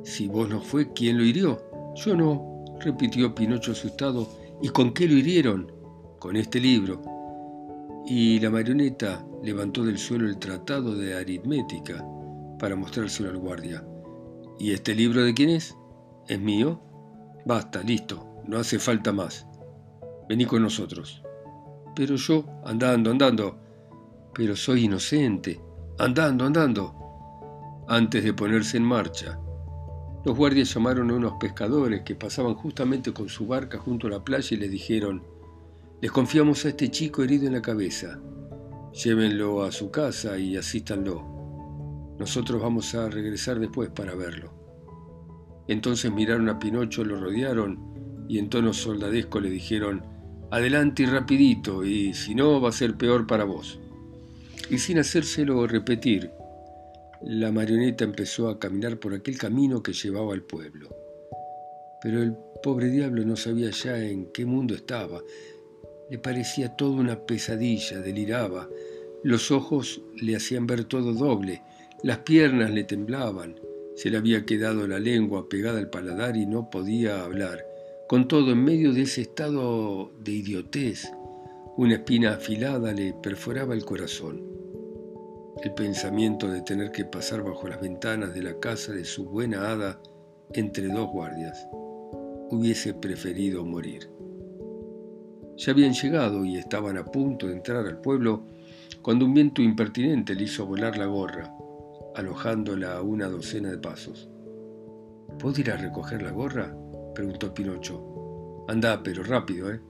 Si 0.04 0.28
vos 0.28 0.50
no 0.50 0.62
fue, 0.62 0.94
¿quién 0.94 1.18
lo 1.18 1.24
hirió? 1.24 1.62
Yo 1.96 2.16
no, 2.16 2.66
repitió 2.80 3.34
Pinocho 3.34 3.72
asustado. 3.72 4.28
¿Y 4.62 4.70
con 4.70 4.94
qué 4.94 5.08
lo 5.08 5.16
hirieron? 5.16 5.72
Con 6.20 6.36
este 6.36 6.60
libro. 6.60 7.02
Y 8.12 8.40
la 8.40 8.50
marioneta 8.50 9.24
levantó 9.44 9.86
del 9.86 10.00
suelo 10.00 10.28
el 10.28 10.40
tratado 10.40 10.96
de 10.96 11.14
aritmética 11.14 12.04
para 12.58 12.76
mostrárselo 12.76 13.30
al 13.30 13.38
guardia. 13.38 13.86
¿Y 14.58 14.72
este 14.72 14.96
libro 14.96 15.24
de 15.24 15.36
quién 15.36 15.52
es? 15.52 15.78
¿Es 16.28 16.40
mío? 16.40 16.82
Basta, 17.46 17.84
listo, 17.84 18.42
no 18.48 18.58
hace 18.58 18.80
falta 18.80 19.14
más. 19.14 19.46
Vení 20.28 20.46
con 20.46 20.64
nosotros. 20.64 21.22
Pero 21.96 22.16
yo, 22.16 22.46
andando, 22.66 23.12
andando. 23.12 23.60
Pero 24.34 24.56
soy 24.56 24.86
inocente. 24.86 25.62
Andando, 26.00 26.46
andando. 26.46 26.96
Antes 27.88 28.24
de 28.24 28.34
ponerse 28.34 28.78
en 28.78 28.86
marcha, 28.86 29.40
los 30.26 30.36
guardias 30.36 30.74
llamaron 30.74 31.12
a 31.12 31.14
unos 31.14 31.34
pescadores 31.40 32.02
que 32.02 32.16
pasaban 32.16 32.56
justamente 32.56 33.14
con 33.14 33.30
su 33.30 33.46
barca 33.46 33.78
junto 33.78 34.08
a 34.08 34.10
la 34.10 34.24
playa 34.24 34.58
y 34.58 34.60
les 34.60 34.72
dijeron, 34.72 35.24
les 36.02 36.12
confiamos 36.12 36.66
a 36.66 36.70
este 36.70 36.90
chico 36.90 37.24
herido 37.24 37.48
en 37.48 37.54
la 37.54 37.62
cabeza. 37.62 38.20
Llévenlo 38.94 39.64
a 39.64 39.72
su 39.72 39.92
casa 39.92 40.38
y 40.38 40.56
asístanlo. 40.56 42.16
Nosotros 42.18 42.62
vamos 42.62 42.96
a 42.96 43.10
regresar 43.10 43.60
después 43.60 43.90
para 43.90 44.16
verlo. 44.16 44.54
Entonces 45.68 46.12
miraron 46.12 46.50
a 46.50 46.58
Pinocho, 46.58 47.04
lo 47.04 47.20
rodearon 47.20 48.26
y 48.30 48.40
en 48.40 48.50
tono 48.50 48.74
soldadesco 48.74 49.40
le 49.40 49.50
dijeron, 49.50 50.04
adelante 50.52 51.04
y 51.04 51.06
rapidito, 51.06 51.84
y 51.84 52.14
si 52.14 52.34
no 52.34 52.62
va 52.62 52.70
a 52.70 52.74
ser 52.74 52.96
peor 52.96 53.28
para 53.28 53.44
vos. 53.44 53.80
Y 54.70 54.78
sin 54.78 55.00
hacérselo 55.00 55.68
repetir, 55.68 56.32
la 57.22 57.52
marioneta 57.52 58.06
empezó 58.06 58.50
a 58.50 58.60
caminar 58.60 59.00
por 59.00 59.14
aquel 59.14 59.38
camino 59.38 59.84
que 59.84 59.94
llevaba 59.94 60.34
al 60.34 60.44
pueblo. 60.44 60.90
Pero 62.02 62.22
el 62.24 62.36
pobre 62.64 62.90
diablo 62.90 63.26
no 63.26 63.36
sabía 63.36 63.72
ya 63.72 63.98
en 63.98 64.32
qué 64.32 64.46
mundo 64.46 64.74
estaba. 64.76 65.22
Le 66.10 66.18
parecía 66.18 66.76
toda 66.76 67.00
una 67.00 67.26
pesadilla, 67.26 68.00
deliraba. 68.00 68.68
Los 69.24 69.52
ojos 69.52 70.02
le 70.16 70.36
hacían 70.36 70.66
ver 70.66 70.86
todo 70.86 71.14
doble, 71.14 71.62
las 72.04 72.20
piernas 72.20 72.72
le 72.72 72.84
temblaban, 72.84 73.60
se 73.96 74.10
le 74.10 74.18
había 74.18 74.46
quedado 74.46 74.88
la 74.88 75.00
lengua 75.00 75.50
pegada 75.50 75.78
al 75.78 75.90
paladar 75.90 76.38
y 76.38 76.46
no 76.46 76.70
podía 76.70 77.24
hablar. 77.24 77.66
Con 78.08 78.28
todo, 78.28 78.54
en 78.54 78.64
medio 78.64 78.94
de 78.94 79.02
ese 79.02 79.22
estado 79.22 80.12
de 80.20 80.32
idiotez, 80.32 81.12
una 81.76 81.96
espina 81.96 82.34
afilada 82.34 82.92
le 82.94 83.14
perforaba 83.14 83.74
el 83.74 83.86
corazón. 83.86 84.42
El 85.64 85.74
pensamiento 85.74 86.48
de 86.48 86.62
tener 86.62 86.92
que 86.92 87.06
pasar 87.06 87.44
bajo 87.44 87.68
las 87.68 87.82
ventanas 87.82 88.34
de 88.34 88.44
la 88.44 88.58
casa 88.60 88.94
de 88.94 89.04
su 89.04 89.26
buena 89.26 89.70
hada 89.70 90.02
entre 90.54 90.88
dos 90.88 91.10
guardias. 91.12 91.68
Hubiese 92.50 92.94
preferido 92.94 93.64
morir. 93.66 94.10
Ya 95.60 95.74
habían 95.74 95.92
llegado 95.92 96.46
y 96.46 96.56
estaban 96.56 96.98
a 96.98 97.04
punto 97.04 97.48
de 97.48 97.54
entrar 97.54 97.86
al 97.86 98.00
pueblo 98.00 98.46
cuando 99.02 99.26
un 99.26 99.34
viento 99.34 99.62
impertinente 99.62 100.34
le 100.34 100.44
hizo 100.44 100.66
volar 100.66 100.98
la 100.98 101.06
gorra, 101.06 101.54
alojándola 102.16 102.94
a 102.94 103.02
una 103.02 103.28
docena 103.28 103.70
de 103.70 103.78
pasos. 103.78 104.30
¿Puedo 105.38 105.60
ir 105.60 105.72
a 105.72 105.76
recoger 105.76 106.22
la 106.22 106.32
gorra? 106.32 106.74
preguntó 107.14 107.54
Pinocho. 107.54 108.66
Anda, 108.70 109.04
pero 109.04 109.22
rápido, 109.22 109.70
¿eh? 109.70 109.82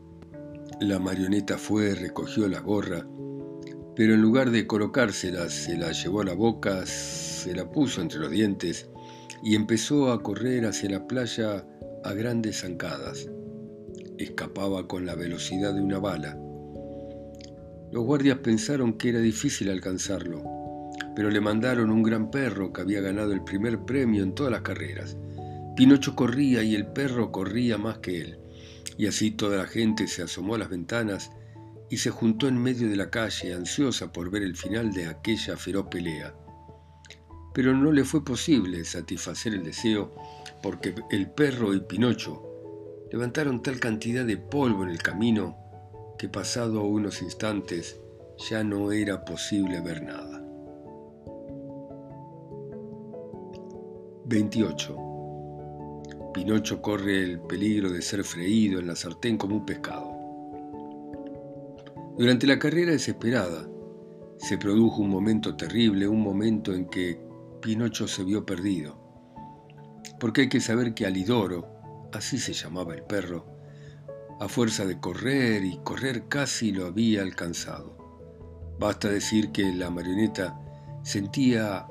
La 0.81 0.97
marioneta 0.97 1.59
fue, 1.59 1.93
recogió 1.93 2.47
la 2.47 2.61
gorra, 2.61 3.05
pero 3.95 4.15
en 4.15 4.21
lugar 4.23 4.49
de 4.49 4.65
colocársela, 4.65 5.49
se 5.49 5.77
la 5.77 5.91
llevó 5.91 6.21
a 6.21 6.25
la 6.25 6.33
boca, 6.33 6.83
se 6.87 7.53
la 7.53 7.71
puso 7.71 8.01
entre 8.01 8.19
los 8.19 8.31
dientes 8.31 8.89
y 9.43 9.53
empezó 9.53 10.11
a 10.11 10.23
correr 10.23 10.65
hacia 10.65 10.89
la 10.89 11.05
playa 11.05 11.63
a 12.03 12.13
grandes 12.13 12.61
zancadas. 12.61 13.29
Escapaba 14.19 14.85
con 14.85 15.05
la 15.05 15.15
velocidad 15.15 15.73
de 15.73 15.79
una 15.79 15.97
bala. 15.97 16.37
Los 17.89 18.03
guardias 18.03 18.39
pensaron 18.39 18.97
que 18.97 19.07
era 19.07 19.19
difícil 19.19 19.69
alcanzarlo, 19.69 20.43
pero 21.15 21.29
le 21.29 21.39
mandaron 21.39 21.89
un 21.89 22.03
gran 22.03 22.29
perro 22.29 22.73
que 22.73 22.81
había 22.81 22.99
ganado 22.99 23.31
el 23.31 23.45
primer 23.45 23.79
premio 23.85 24.21
en 24.21 24.35
todas 24.35 24.51
las 24.51 24.61
carreras. 24.61 25.15
Pinocho 25.77 26.17
corría 26.17 26.61
y 26.63 26.75
el 26.75 26.87
perro 26.87 27.31
corría 27.31 27.77
más 27.77 27.99
que 27.99 28.19
él, 28.19 28.39
y 28.97 29.07
así 29.07 29.31
toda 29.31 29.55
la 29.55 29.67
gente 29.67 30.05
se 30.05 30.21
asomó 30.21 30.55
a 30.55 30.57
las 30.57 30.69
ventanas 30.69 31.31
y 31.89 31.95
se 31.95 32.09
juntó 32.09 32.49
en 32.49 32.61
medio 32.61 32.89
de 32.89 32.97
la 32.97 33.09
calle, 33.09 33.53
ansiosa 33.53 34.11
por 34.11 34.29
ver 34.29 34.43
el 34.43 34.57
final 34.57 34.91
de 34.91 35.07
aquella 35.07 35.55
feroz 35.55 35.87
pelea. 35.89 36.35
Pero 37.53 37.73
no 37.73 37.93
le 37.93 38.03
fue 38.03 38.25
posible 38.25 38.83
satisfacer 38.83 39.53
el 39.53 39.63
deseo, 39.63 40.13
porque 40.61 40.93
el 41.09 41.31
perro 41.31 41.73
y 41.73 41.79
Pinocho 41.79 42.48
levantaron 43.11 43.61
tal 43.61 43.79
cantidad 43.79 44.25
de 44.25 44.37
polvo 44.37 44.83
en 44.83 44.89
el 44.89 45.01
camino 45.01 45.57
que 46.17 46.29
pasado 46.29 46.83
unos 46.83 47.21
instantes 47.21 47.99
ya 48.49 48.63
no 48.63 48.91
era 48.91 49.23
posible 49.23 49.81
ver 49.81 50.03
nada. 50.03 50.43
28. 54.25 54.95
Pinocho 56.33 56.81
corre 56.81 57.23
el 57.23 57.39
peligro 57.39 57.89
de 57.89 58.01
ser 58.01 58.23
freído 58.23 58.79
en 58.79 58.87
la 58.87 58.95
sartén 58.95 59.37
como 59.37 59.55
un 59.55 59.65
pescado. 59.65 60.15
Durante 62.15 62.45
la 62.45 62.59
carrera 62.59 62.91
desesperada, 62.91 63.67
se 64.37 64.57
produjo 64.57 65.01
un 65.01 65.09
momento 65.09 65.55
terrible, 65.55 66.07
un 66.07 66.21
momento 66.21 66.73
en 66.73 66.85
que 66.85 67.19
Pinocho 67.61 68.07
se 68.07 68.23
vio 68.23 68.45
perdido. 68.45 68.99
Porque 70.19 70.41
hay 70.41 70.49
que 70.49 70.61
saber 70.61 70.93
que 70.93 71.05
Alidoro, 71.05 71.78
así 72.13 72.37
se 72.37 72.53
llamaba 72.53 72.93
el 72.93 73.03
perro, 73.03 73.45
a 74.39 74.47
fuerza 74.47 74.85
de 74.85 74.99
correr 74.99 75.63
y 75.65 75.79
correr 75.83 76.27
casi 76.27 76.71
lo 76.71 76.85
había 76.85 77.21
alcanzado. 77.21 77.97
Basta 78.79 79.09
decir 79.09 79.51
que 79.51 79.73
la 79.73 79.89
marioneta 79.89 80.57
sentía 81.03 81.85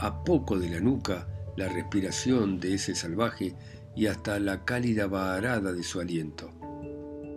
a 0.00 0.24
poco 0.24 0.58
de 0.58 0.70
la 0.70 0.80
nuca 0.80 1.28
la 1.56 1.68
respiración 1.68 2.58
de 2.58 2.74
ese 2.74 2.94
salvaje 2.94 3.54
y 3.94 4.06
hasta 4.06 4.38
la 4.40 4.64
cálida 4.64 5.06
varada 5.06 5.72
de 5.72 5.82
su 5.82 6.00
aliento. 6.00 6.50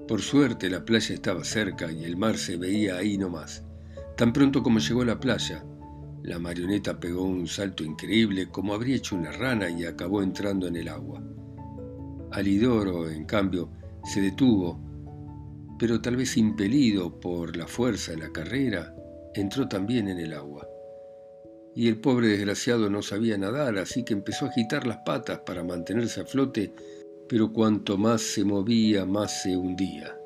Por 0.08 0.22
suerte 0.22 0.70
la 0.70 0.86
playa 0.86 1.14
estaba 1.16 1.44
cerca 1.44 1.92
y 1.92 2.04
el 2.06 2.16
mar 2.16 2.38
se 2.38 2.58
veía 2.58 2.98
ahí 2.98 3.18
nomás. 3.18 3.64
Tan 4.16 4.32
pronto 4.32 4.64
como 4.64 4.80
llegó 4.80 5.02
a 5.02 5.06
la 5.06 5.20
playa, 5.20 5.66
la 6.24 6.40
marioneta 6.40 7.00
pegó 7.00 7.24
un 7.24 7.48
salto 7.48 7.84
increíble 7.84 8.50
como 8.50 8.74
habría 8.74 8.96
hecho 8.96 9.16
una 9.16 9.32
rana 9.32 9.70
y 9.70 9.84
acabó 9.84 10.24
entrando 10.24 10.68
en 10.68 10.78
el 10.78 10.88
agua. 10.88 11.22
Alidoro, 12.36 13.10
en 13.10 13.24
cambio, 13.24 13.70
se 14.04 14.20
detuvo, 14.20 14.78
pero 15.80 16.02
tal 16.02 16.18
vez 16.18 16.36
impelido 16.36 17.18
por 17.18 17.56
la 17.56 17.66
fuerza 17.66 18.12
de 18.12 18.18
la 18.18 18.32
carrera, 18.34 18.94
entró 19.34 19.70
también 19.70 20.10
en 20.10 20.20
el 20.20 20.34
agua. 20.34 20.68
Y 21.74 21.88
el 21.88 22.02
pobre 22.02 22.28
desgraciado 22.28 22.90
no 22.90 23.02
sabía 23.02 23.38
nadar, 23.38 23.78
así 23.78 24.04
que 24.04 24.12
empezó 24.12 24.46
a 24.46 24.50
agitar 24.50 24.86
las 24.86 24.98
patas 25.06 25.40
para 25.46 25.64
mantenerse 25.64 26.20
a 26.20 26.26
flote, 26.26 26.74
pero 27.30 27.54
cuanto 27.54 27.98
más 27.98 28.22
se 28.22 28.44
movía, 28.44 29.06
más 29.06 29.42
se 29.44 29.56
hundía. 29.56 30.20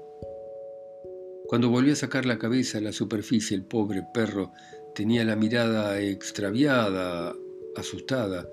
Cuando 1.46 1.70
volvió 1.70 1.94
a 1.94 1.96
sacar 1.96 2.26
la 2.26 2.40
cabeza 2.40 2.80
a 2.80 2.82
la 2.82 2.92
superficie, 2.92 3.56
el 3.56 3.66
pobre 3.66 4.04
perro 4.12 4.52
tenía 4.96 5.24
la 5.24 5.36
mirada 5.36 6.00
extraviada, 6.00 7.36
asustada, 7.76 8.48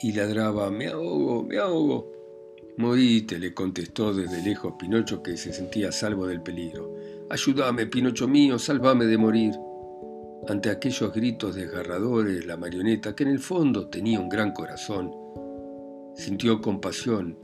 y 0.00 0.12
ladraba, 0.12 0.72
me 0.72 0.88
ahogo, 0.88 1.44
me 1.44 1.58
ahogo. 1.58 2.17
Morite, 2.78 3.40
le 3.40 3.52
contestó 3.52 4.14
desde 4.14 4.40
lejos 4.40 4.74
Pinocho 4.78 5.20
que 5.20 5.36
se 5.36 5.52
sentía 5.52 5.90
salvo 5.90 6.28
del 6.28 6.42
peligro. 6.42 6.94
Ayúdame, 7.28 7.86
Pinocho 7.86 8.28
mío, 8.28 8.56
sálvame 8.56 9.06
de 9.06 9.18
morir. 9.18 9.54
Ante 10.46 10.70
aquellos 10.70 11.12
gritos 11.12 11.56
desgarradores, 11.56 12.46
la 12.46 12.56
marioneta, 12.56 13.16
que 13.16 13.24
en 13.24 13.30
el 13.30 13.40
fondo 13.40 13.88
tenía 13.88 14.20
un 14.20 14.28
gran 14.28 14.52
corazón, 14.52 15.12
sintió 16.14 16.60
compasión 16.60 17.36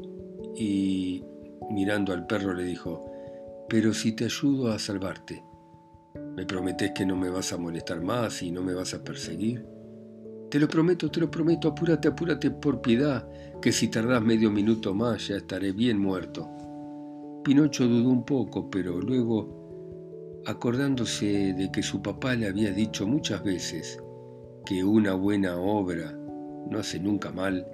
y, 0.54 1.24
mirando 1.68 2.12
al 2.12 2.28
perro, 2.28 2.54
le 2.54 2.62
dijo, 2.62 3.10
pero 3.68 3.92
si 3.92 4.12
te 4.12 4.26
ayudo 4.26 4.70
a 4.70 4.78
salvarte, 4.78 5.42
¿me 6.36 6.46
prometes 6.46 6.92
que 6.92 7.04
no 7.04 7.16
me 7.16 7.28
vas 7.28 7.52
a 7.52 7.58
molestar 7.58 8.00
más 8.00 8.40
y 8.40 8.52
no 8.52 8.62
me 8.62 8.72
vas 8.72 8.94
a 8.94 9.02
perseguir? 9.02 9.73
Te 10.54 10.60
lo 10.60 10.68
prometo, 10.68 11.10
te 11.10 11.18
lo 11.18 11.28
prometo, 11.28 11.66
apúrate, 11.66 12.06
apúrate 12.06 12.48
por 12.48 12.80
piedad, 12.80 13.28
que 13.60 13.72
si 13.72 13.88
tardás 13.88 14.22
medio 14.22 14.52
minuto 14.52 14.94
más 14.94 15.26
ya 15.26 15.38
estaré 15.38 15.72
bien 15.72 15.98
muerto. 15.98 16.48
Pinocho 17.42 17.88
dudó 17.88 18.08
un 18.08 18.24
poco, 18.24 18.70
pero 18.70 19.00
luego, 19.00 20.42
acordándose 20.46 21.54
de 21.54 21.72
que 21.72 21.82
su 21.82 22.00
papá 22.00 22.36
le 22.36 22.46
había 22.46 22.70
dicho 22.70 23.04
muchas 23.04 23.42
veces 23.42 23.98
que 24.64 24.84
una 24.84 25.14
buena 25.14 25.56
obra 25.56 26.16
no 26.70 26.78
hace 26.78 27.00
nunca 27.00 27.32
mal, 27.32 27.66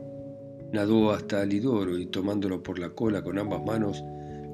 nadó 0.72 1.10
hasta 1.10 1.42
Alidoro 1.42 1.98
y 1.98 2.06
tomándolo 2.06 2.62
por 2.62 2.78
la 2.78 2.88
cola 2.88 3.22
con 3.22 3.38
ambas 3.38 3.62
manos, 3.62 4.02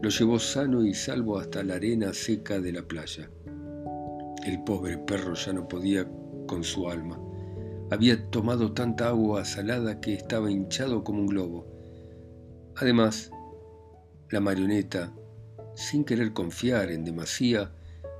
lo 0.02 0.10
llevó 0.10 0.40
sano 0.40 0.84
y 0.84 0.94
salvo 0.94 1.38
hasta 1.38 1.62
la 1.62 1.76
arena 1.76 2.12
seca 2.12 2.58
de 2.58 2.72
la 2.72 2.82
playa. 2.82 3.30
El 4.44 4.64
pobre 4.64 4.98
perro 4.98 5.34
ya 5.34 5.52
no 5.52 5.68
podía 5.68 6.08
con 6.48 6.64
su 6.64 6.88
alma. 6.90 7.20
Había 7.90 8.30
tomado 8.30 8.72
tanta 8.72 9.08
agua 9.08 9.44
salada 9.44 10.00
que 10.00 10.14
estaba 10.14 10.50
hinchado 10.50 11.04
como 11.04 11.20
un 11.20 11.26
globo. 11.26 11.66
Además, 12.76 13.30
la 14.30 14.40
marioneta, 14.40 15.14
sin 15.74 16.04
querer 16.04 16.32
confiar 16.32 16.90
en 16.90 17.04
demasía, 17.04 17.72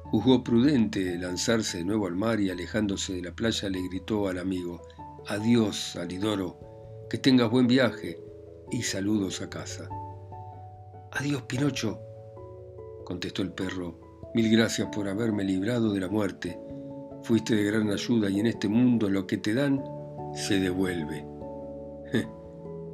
juzgó 0.04 0.44
prudente 0.44 1.18
lanzarse 1.18 1.78
de 1.78 1.84
nuevo 1.84 2.06
al 2.06 2.14
mar 2.14 2.38
y 2.38 2.50
alejándose 2.50 3.14
de 3.14 3.22
la 3.22 3.34
playa 3.34 3.68
le 3.68 3.82
gritó 3.88 4.28
al 4.28 4.38
amigo, 4.38 4.82
Adiós, 5.26 5.96
Alidoro, 5.96 7.06
que 7.10 7.18
tengas 7.18 7.50
buen 7.50 7.66
viaje 7.66 8.20
y 8.70 8.82
saludos 8.82 9.42
a 9.42 9.50
casa. 9.50 9.88
Adiós, 11.10 11.42
Pinocho, 11.42 12.00
contestó 13.04 13.42
el 13.42 13.52
perro. 13.52 13.98
Mil 14.34 14.50
gracias 14.50 14.88
por 14.94 15.08
haberme 15.08 15.42
librado 15.42 15.92
de 15.92 16.00
la 16.00 16.08
muerte. 16.08 16.56
Fuiste 17.26 17.56
de 17.56 17.64
gran 17.64 17.90
ayuda 17.90 18.30
y 18.30 18.38
en 18.38 18.46
este 18.46 18.68
mundo 18.68 19.10
lo 19.10 19.26
que 19.26 19.36
te 19.38 19.52
dan 19.52 19.82
se 20.32 20.60
devuelve. 20.60 21.26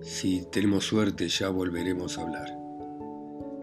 si 0.01 0.47
tenemos 0.51 0.87
suerte 0.87 1.29
ya 1.29 1.51
volveremos 1.51 2.17
a 2.17 2.23
hablar. 2.23 2.49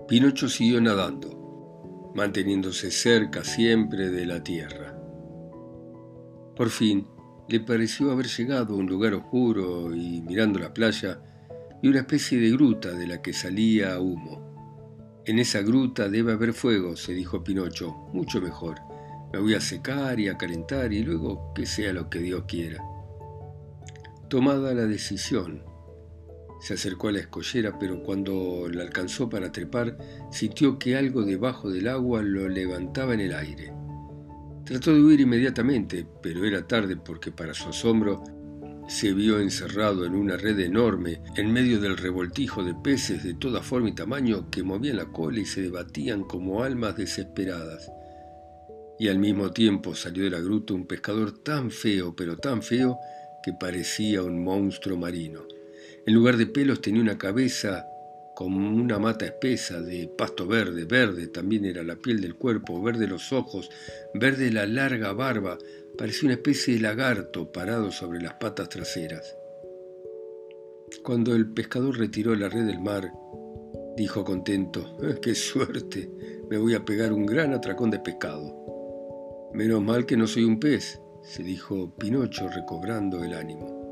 Pinocho 0.08 0.48
siguió 0.48 0.80
nadando, 0.80 2.12
manteniéndose 2.14 2.92
cerca 2.92 3.44
siempre 3.44 4.12
de 4.12 4.28
la 4.28 4.44
tierra. 4.44 4.96
Por 6.56 6.70
fin, 6.70 7.08
le 7.48 7.62
pareció 7.62 8.12
haber 8.12 8.28
llegado 8.28 8.76
a 8.76 8.78
un 8.78 8.86
lugar 8.86 9.16
oscuro 9.16 9.96
y 9.96 10.22
mirando 10.22 10.60
la 10.60 10.72
playa, 10.72 11.20
vio 11.82 11.90
una 11.90 12.02
especie 12.02 12.40
de 12.40 12.52
gruta 12.52 12.92
de 12.92 13.08
la 13.08 13.24
que 13.24 13.34
salía 13.34 14.00
humo. 14.00 15.24
En 15.26 15.40
esa 15.40 15.64
gruta 15.64 16.10
debe 16.10 16.34
haber 16.34 16.54
fuego, 16.54 16.96
se 16.96 17.14
dijo 17.14 17.44
Pinocho, 17.44 17.92
mucho 18.14 18.40
mejor. 18.40 18.89
Me 19.32 19.40
voy 19.40 19.54
a 19.54 19.62
secar 19.62 20.20
y 20.20 20.28
a 20.28 20.38
calentar 20.38 20.92
y 20.92 21.04
luego 21.04 21.54
que 21.54 21.66
sea 21.66 21.94
lo 21.94 22.10
que 22.10 22.20
Dios 22.20 22.46
quiera. 22.48 22.84
Tomada 24.28 24.74
la 24.74 24.86
decisión, 24.86 25.64
se 26.60 26.74
acercó 26.74 27.08
a 27.08 27.12
la 27.12 27.20
escollera, 27.20 27.78
pero 27.80 28.02
cuando 28.04 28.68
la 28.72 28.82
alcanzó 28.82 29.30
para 29.30 29.52
trepar, 29.52 29.98
sintió 30.32 30.78
que 30.78 30.98
algo 30.98 31.24
debajo 31.24 31.70
del 31.70 31.88
agua 31.88 32.22
lo 32.22 32.50
levantaba 32.50 33.14
en 33.14 33.22
el 33.22 33.34
aire. 33.34 33.72
Trató 34.66 34.94
de 34.94 35.02
huir 35.02 35.22
inmediatamente, 35.22 36.06
pero 36.22 36.44
era 36.44 36.68
tarde 36.68 36.98
porque 36.98 37.32
para 37.32 37.54
su 37.54 37.70
asombro 37.70 38.24
se 38.88 39.14
vio 39.14 39.40
encerrado 39.40 40.06
en 40.06 40.16
una 40.16 40.36
red 40.36 40.60
enorme 40.60 41.22
en 41.36 41.54
medio 41.54 41.80
del 41.80 41.96
revoltijo 41.96 42.64
de 42.64 42.74
peces 42.74 43.24
de 43.24 43.36
toda 43.36 43.62
forma 43.62 43.90
y 43.90 43.94
tamaño 43.94 44.50
que 44.50 44.64
movían 44.64 44.98
la 44.98 45.06
cola 45.06 45.40
y 45.40 45.46
se 45.46 45.62
debatían 45.62 46.24
como 46.24 46.64
almas 46.64 46.98
desesperadas 46.98 47.92
y 49.00 49.08
al 49.08 49.18
mismo 49.18 49.52
tiempo 49.52 49.96
salió 49.96 50.26
de 50.26 50.30
la 50.30 50.42
gruta 50.42 50.74
un 50.74 50.86
pescador 50.86 51.32
tan 51.42 51.72
feo, 51.72 52.14
pero 52.16 52.38
tan 52.38 52.62
feo, 52.62 53.00
que 53.42 53.54
parecía 53.54 54.22
un 54.24 54.44
monstruo 54.44 54.98
marino. 54.98 55.48
En 56.06 56.14
lugar 56.14 56.36
de 56.36 56.46
pelos 56.46 56.82
tenía 56.82 57.02
una 57.02 57.18
cabeza 57.18 57.88
como 58.36 58.70
una 58.70 59.00
mata 59.00 59.26
espesa 59.26 59.82
de 59.82 60.08
pasto 60.08 60.48
verde, 60.48 60.86
verde 60.86 61.28
también 61.28 61.66
era 61.66 61.84
la 61.84 61.96
piel 61.96 62.22
del 62.22 62.36
cuerpo, 62.36 62.82
verde 62.82 63.08
los 63.08 63.32
ojos, 63.34 63.70
verde 64.14 64.52
la 64.52 64.66
larga 64.66 65.14
barba, 65.14 65.58
parecía 65.98 66.28
una 66.28 66.36
especie 66.36 66.74
de 66.74 66.82
lagarto 66.82 67.52
parado 67.52 67.92
sobre 67.92 68.22
las 68.22 68.34
patas 68.36 68.70
traseras. 68.70 69.36
Cuando 71.04 71.36
el 71.36 71.52
pescador 71.52 71.98
retiró 71.98 72.36
la 72.36 72.50
red 72.50 72.66
del 72.66 72.80
mar, 72.80 73.12
dijo 73.96 74.24
contento, 74.24 74.98
¡qué 75.22 75.36
suerte! 75.36 76.10
Me 76.50 76.58
voy 76.58 76.76
a 76.76 76.84
pegar 76.84 77.14
un 77.14 77.26
gran 77.26 77.54
atracón 77.54 77.92
de 77.92 78.00
pescado. 78.00 78.59
Menos 79.54 79.82
mal 79.82 80.06
que 80.06 80.16
no 80.16 80.28
soy 80.28 80.44
un 80.44 80.60
pez, 80.60 81.02
se 81.24 81.42
dijo 81.42 81.96
Pinocho 81.98 82.48
recobrando 82.50 83.24
el 83.24 83.34
ánimo. 83.34 83.90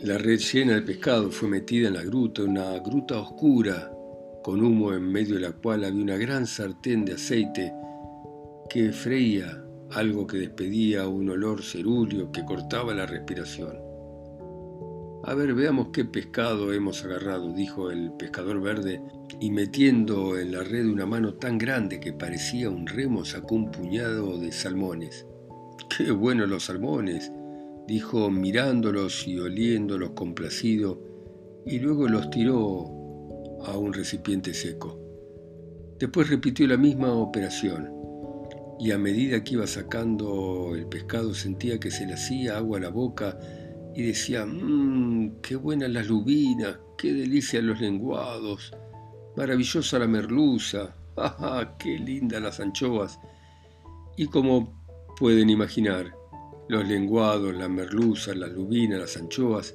La 0.00 0.18
red 0.18 0.38
llena 0.38 0.74
de 0.74 0.82
pescado 0.82 1.30
fue 1.30 1.48
metida 1.48 1.88
en 1.88 1.94
la 1.94 2.02
gruta, 2.02 2.42
una 2.42 2.78
gruta 2.80 3.18
oscura, 3.20 3.92
con 4.42 4.62
humo 4.62 4.92
en 4.92 5.02
medio 5.02 5.36
de 5.36 5.42
la 5.42 5.52
cual 5.52 5.84
había 5.84 6.02
una 6.02 6.16
gran 6.16 6.46
sartén 6.46 7.04
de 7.04 7.14
aceite 7.14 7.72
que 8.68 8.92
freía, 8.92 9.62
algo 9.92 10.26
que 10.26 10.38
despedía 10.38 11.06
un 11.06 11.30
olor 11.30 11.62
cerúleo 11.62 12.32
que 12.32 12.44
cortaba 12.44 12.92
la 12.92 13.06
respiración. 13.06 13.76
A 15.22 15.34
ver, 15.34 15.54
veamos 15.54 15.88
qué 15.92 16.04
pescado 16.04 16.72
hemos 16.72 17.04
agarrado, 17.04 17.52
dijo 17.52 17.90
el 17.90 18.12
pescador 18.12 18.60
verde, 18.60 19.00
y 19.40 19.50
metiendo 19.50 20.38
en 20.38 20.52
la 20.52 20.62
red 20.62 20.86
una 20.86 21.06
mano 21.06 21.34
tan 21.34 21.58
grande 21.58 22.00
que 22.00 22.12
parecía 22.12 22.70
un 22.70 22.86
remo 22.86 23.24
sacó 23.24 23.54
un 23.54 23.70
puñado 23.70 24.38
de 24.38 24.52
salmones. 24.52 25.26
¡Qué 25.96 26.10
buenos 26.10 26.48
los 26.48 26.64
salmones! 26.64 27.32
dijo 27.86 28.30
mirándolos 28.30 29.28
y 29.28 29.38
oliéndolos 29.38 30.10
complacido, 30.10 31.00
y 31.64 31.78
luego 31.78 32.08
los 32.08 32.30
tiró 32.30 32.84
a 33.64 33.76
un 33.78 33.92
recipiente 33.92 34.54
seco. 34.54 35.00
Después 35.98 36.28
repitió 36.28 36.66
la 36.66 36.76
misma 36.76 37.12
operación 37.12 37.92
y 38.78 38.90
a 38.90 38.98
medida 38.98 39.42
que 39.42 39.54
iba 39.54 39.66
sacando 39.66 40.74
el 40.74 40.86
pescado 40.86 41.34
sentía 41.34 41.80
que 41.80 41.90
se 41.90 42.06
le 42.06 42.14
hacía 42.14 42.58
agua 42.58 42.78
a 42.78 42.82
la 42.82 42.90
boca 42.90 43.38
y 43.94 44.02
decía, 44.02 44.44
mmm, 44.44 45.40
qué 45.40 45.56
buenas 45.56 45.90
las 45.90 46.06
lubinas, 46.08 46.78
qué 46.98 47.14
delicia 47.14 47.62
los 47.62 47.80
lenguados, 47.80 48.72
maravillosa 49.36 49.98
la 49.98 50.06
merluza, 50.06 50.96
¡ah, 51.16 51.76
qué 51.78 51.98
lindas 51.98 52.42
las 52.42 52.60
anchoas! 52.60 53.20
Y 54.16 54.26
como 54.26 54.82
pueden 55.18 55.50
imaginar, 55.50 56.14
los 56.68 56.86
lenguados, 56.88 57.54
las 57.54 57.68
merluzas, 57.68 58.36
las 58.36 58.50
lubinas, 58.50 58.98
las 58.98 59.16
anchoas, 59.16 59.74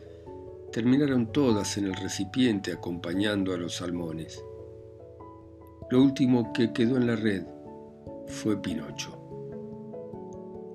terminaron 0.71 1.32
todas 1.32 1.78
en 1.78 1.86
el 1.86 1.95
recipiente 1.95 2.71
acompañando 2.71 3.54
a 3.54 3.58
los 3.58 3.76
salmones. 3.76 4.43
Lo 5.89 6.02
último 6.02 6.52
que 6.54 6.74
quedó 6.74 6.97
en 6.97 7.08
la 7.08 7.15
red 7.15 7.43
fue 8.28 8.62
Pinocho. 8.62 9.17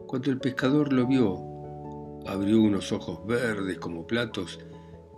Cuando 0.07 0.31
el 0.31 0.39
pescador 0.39 0.93
lo 0.93 1.07
vio, 1.07 2.23
abrió 2.27 2.61
unos 2.61 2.93
ojos 2.93 3.27
verdes 3.27 3.79
como 3.79 4.07
platos 4.07 4.61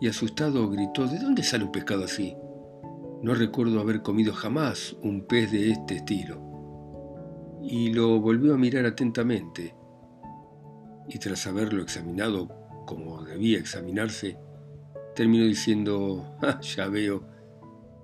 y 0.00 0.08
asustado 0.08 0.70
gritó, 0.70 1.06
¿de 1.06 1.18
dónde 1.18 1.42
sale 1.42 1.64
un 1.64 1.72
pescado 1.72 2.04
así? 2.04 2.36
No 3.20 3.34
recuerdo 3.34 3.80
haber 3.80 4.02
comido 4.02 4.32
jamás 4.32 4.96
un 5.02 5.26
pez 5.26 5.50
de 5.50 5.70
este 5.70 5.96
estilo. 5.96 6.40
Y 7.62 7.92
lo 7.92 8.20
volvió 8.20 8.54
a 8.54 8.58
mirar 8.58 8.86
atentamente, 8.86 9.74
y 11.08 11.18
tras 11.18 11.46
haberlo 11.48 11.82
examinado 11.82 12.48
como 12.86 13.24
debía 13.24 13.58
examinarse, 13.58 14.38
terminó 15.16 15.44
diciendo, 15.44 16.36
ah, 16.42 16.60
ya 16.60 16.86
veo, 16.88 17.24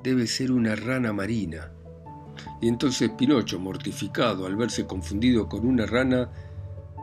debe 0.03 0.27
ser 0.27 0.51
una 0.51 0.75
rana 0.75 1.13
marina. 1.13 1.73
Y 2.61 2.67
entonces 2.67 3.11
Pinocho, 3.11 3.61
mortificado 3.61 4.47
al 4.47 4.57
verse 4.57 4.85
confundido 4.85 5.49
con 5.49 5.65
una 5.65 5.87
rana, 5.87 6.31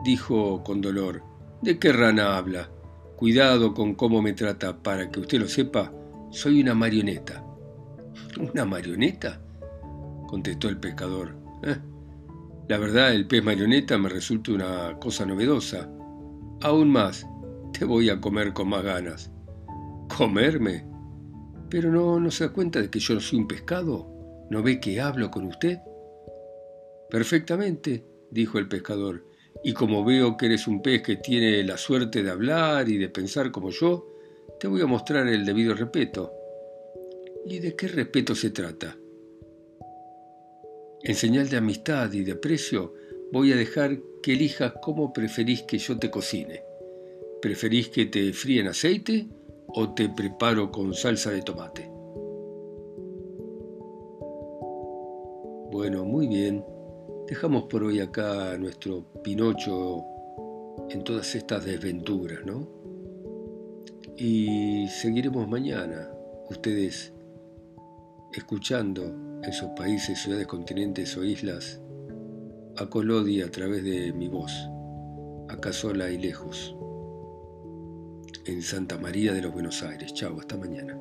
dijo 0.04 0.62
con 0.62 0.82
dolor, 0.82 1.22
¿de 1.62 1.78
qué 1.78 1.92
rana 1.92 2.36
habla? 2.36 2.68
Cuidado 3.16 3.72
con 3.72 3.94
cómo 3.94 4.20
me 4.20 4.34
trata, 4.34 4.82
para 4.82 5.10
que 5.10 5.20
usted 5.20 5.40
lo 5.40 5.48
sepa, 5.48 5.92
soy 6.30 6.60
una 6.60 6.74
marioneta. 6.74 7.42
¿Una 8.38 8.64
marioneta? 8.64 9.40
contestó 10.26 10.68
el 10.68 10.78
pescador. 10.78 11.36
Eh, 11.62 11.76
la 12.68 12.78
verdad, 12.78 13.12
el 13.12 13.26
pez 13.26 13.44
marioneta 13.44 13.98
me 13.98 14.08
resulta 14.08 14.52
una 14.52 14.98
cosa 14.98 15.26
novedosa. 15.26 15.90
Aún 16.62 16.90
más, 16.90 17.26
te 17.72 17.84
voy 17.84 18.08
a 18.08 18.20
comer 18.20 18.52
con 18.52 18.68
más 18.68 18.82
ganas. 18.82 19.30
¿Comerme? 20.16 20.86
¿Pero 21.68 21.90
no, 21.90 22.18
no 22.18 22.30
se 22.30 22.46
da 22.46 22.52
cuenta 22.52 22.80
de 22.80 22.90
que 22.90 22.98
yo 22.98 23.20
soy 23.20 23.40
un 23.40 23.48
pescado? 23.48 24.08
¿No 24.50 24.62
ve 24.62 24.80
que 24.80 25.00
hablo 25.00 25.30
con 25.30 25.46
usted? 25.46 25.80
Perfectamente, 27.10 28.06
dijo 28.30 28.58
el 28.58 28.68
pescador, 28.68 29.26
y 29.62 29.74
como 29.74 30.04
veo 30.04 30.36
que 30.36 30.46
eres 30.46 30.66
un 30.66 30.82
pez 30.82 31.02
que 31.02 31.16
tiene 31.16 31.62
la 31.62 31.76
suerte 31.76 32.22
de 32.22 32.30
hablar 32.30 32.88
y 32.88 32.96
de 32.96 33.08
pensar 33.08 33.50
como 33.50 33.70
yo, 33.70 34.08
te 34.58 34.66
voy 34.66 34.80
a 34.80 34.86
mostrar 34.86 35.26
el 35.28 35.44
debido 35.44 35.74
respeto. 35.74 36.32
¿Y 37.44 37.58
de 37.58 37.74
qué 37.74 37.88
respeto 37.88 38.34
se 38.34 38.50
trata? 38.50 38.96
En 41.02 41.14
señal 41.16 41.48
de 41.48 41.56
amistad 41.56 42.12
y 42.12 42.22
de 42.22 42.32
aprecio, 42.32 42.94
voy 43.32 43.52
a 43.52 43.56
dejar 43.56 43.98
que 44.22 44.34
elijas 44.34 44.74
cómo 44.80 45.12
preferís 45.12 45.62
que 45.62 45.78
yo 45.78 45.98
te 45.98 46.10
cocine. 46.10 46.62
¿Preferís 47.40 47.88
que 47.88 48.06
te 48.06 48.32
fríe 48.32 48.60
en 48.60 48.68
aceite 48.68 49.26
o 49.66 49.92
te 49.92 50.08
preparo 50.08 50.70
con 50.70 50.94
salsa 50.94 51.32
de 51.32 51.42
tomate? 51.42 51.90
Bueno, 55.72 56.04
muy 56.04 56.28
bien. 56.28 56.64
Dejamos 57.26 57.64
por 57.64 57.82
hoy 57.82 57.98
acá 57.98 58.52
a 58.52 58.58
nuestro 58.58 59.04
Pinocho 59.24 60.04
en 60.90 61.02
todas 61.02 61.34
estas 61.34 61.64
desventuras, 61.64 62.46
¿no? 62.46 62.68
Y 64.16 64.86
seguiremos 64.88 65.48
mañana, 65.48 66.12
ustedes 66.48 67.11
escuchando 68.32 69.04
en 69.42 69.52
sus 69.52 69.68
países, 69.70 70.20
ciudades, 70.20 70.46
continentes 70.46 71.16
o 71.16 71.24
islas, 71.24 71.80
a 72.76 72.86
Colodi 72.86 73.42
a 73.42 73.50
través 73.50 73.84
de 73.84 74.12
mi 74.12 74.28
voz, 74.28 74.52
acá 75.48 75.72
sola 75.72 76.10
y 76.10 76.18
lejos, 76.18 76.74
en 78.46 78.62
Santa 78.62 78.98
María 78.98 79.32
de 79.32 79.42
los 79.42 79.52
Buenos 79.52 79.82
Aires. 79.82 80.14
Chao, 80.14 80.38
hasta 80.40 80.56
mañana. 80.56 80.98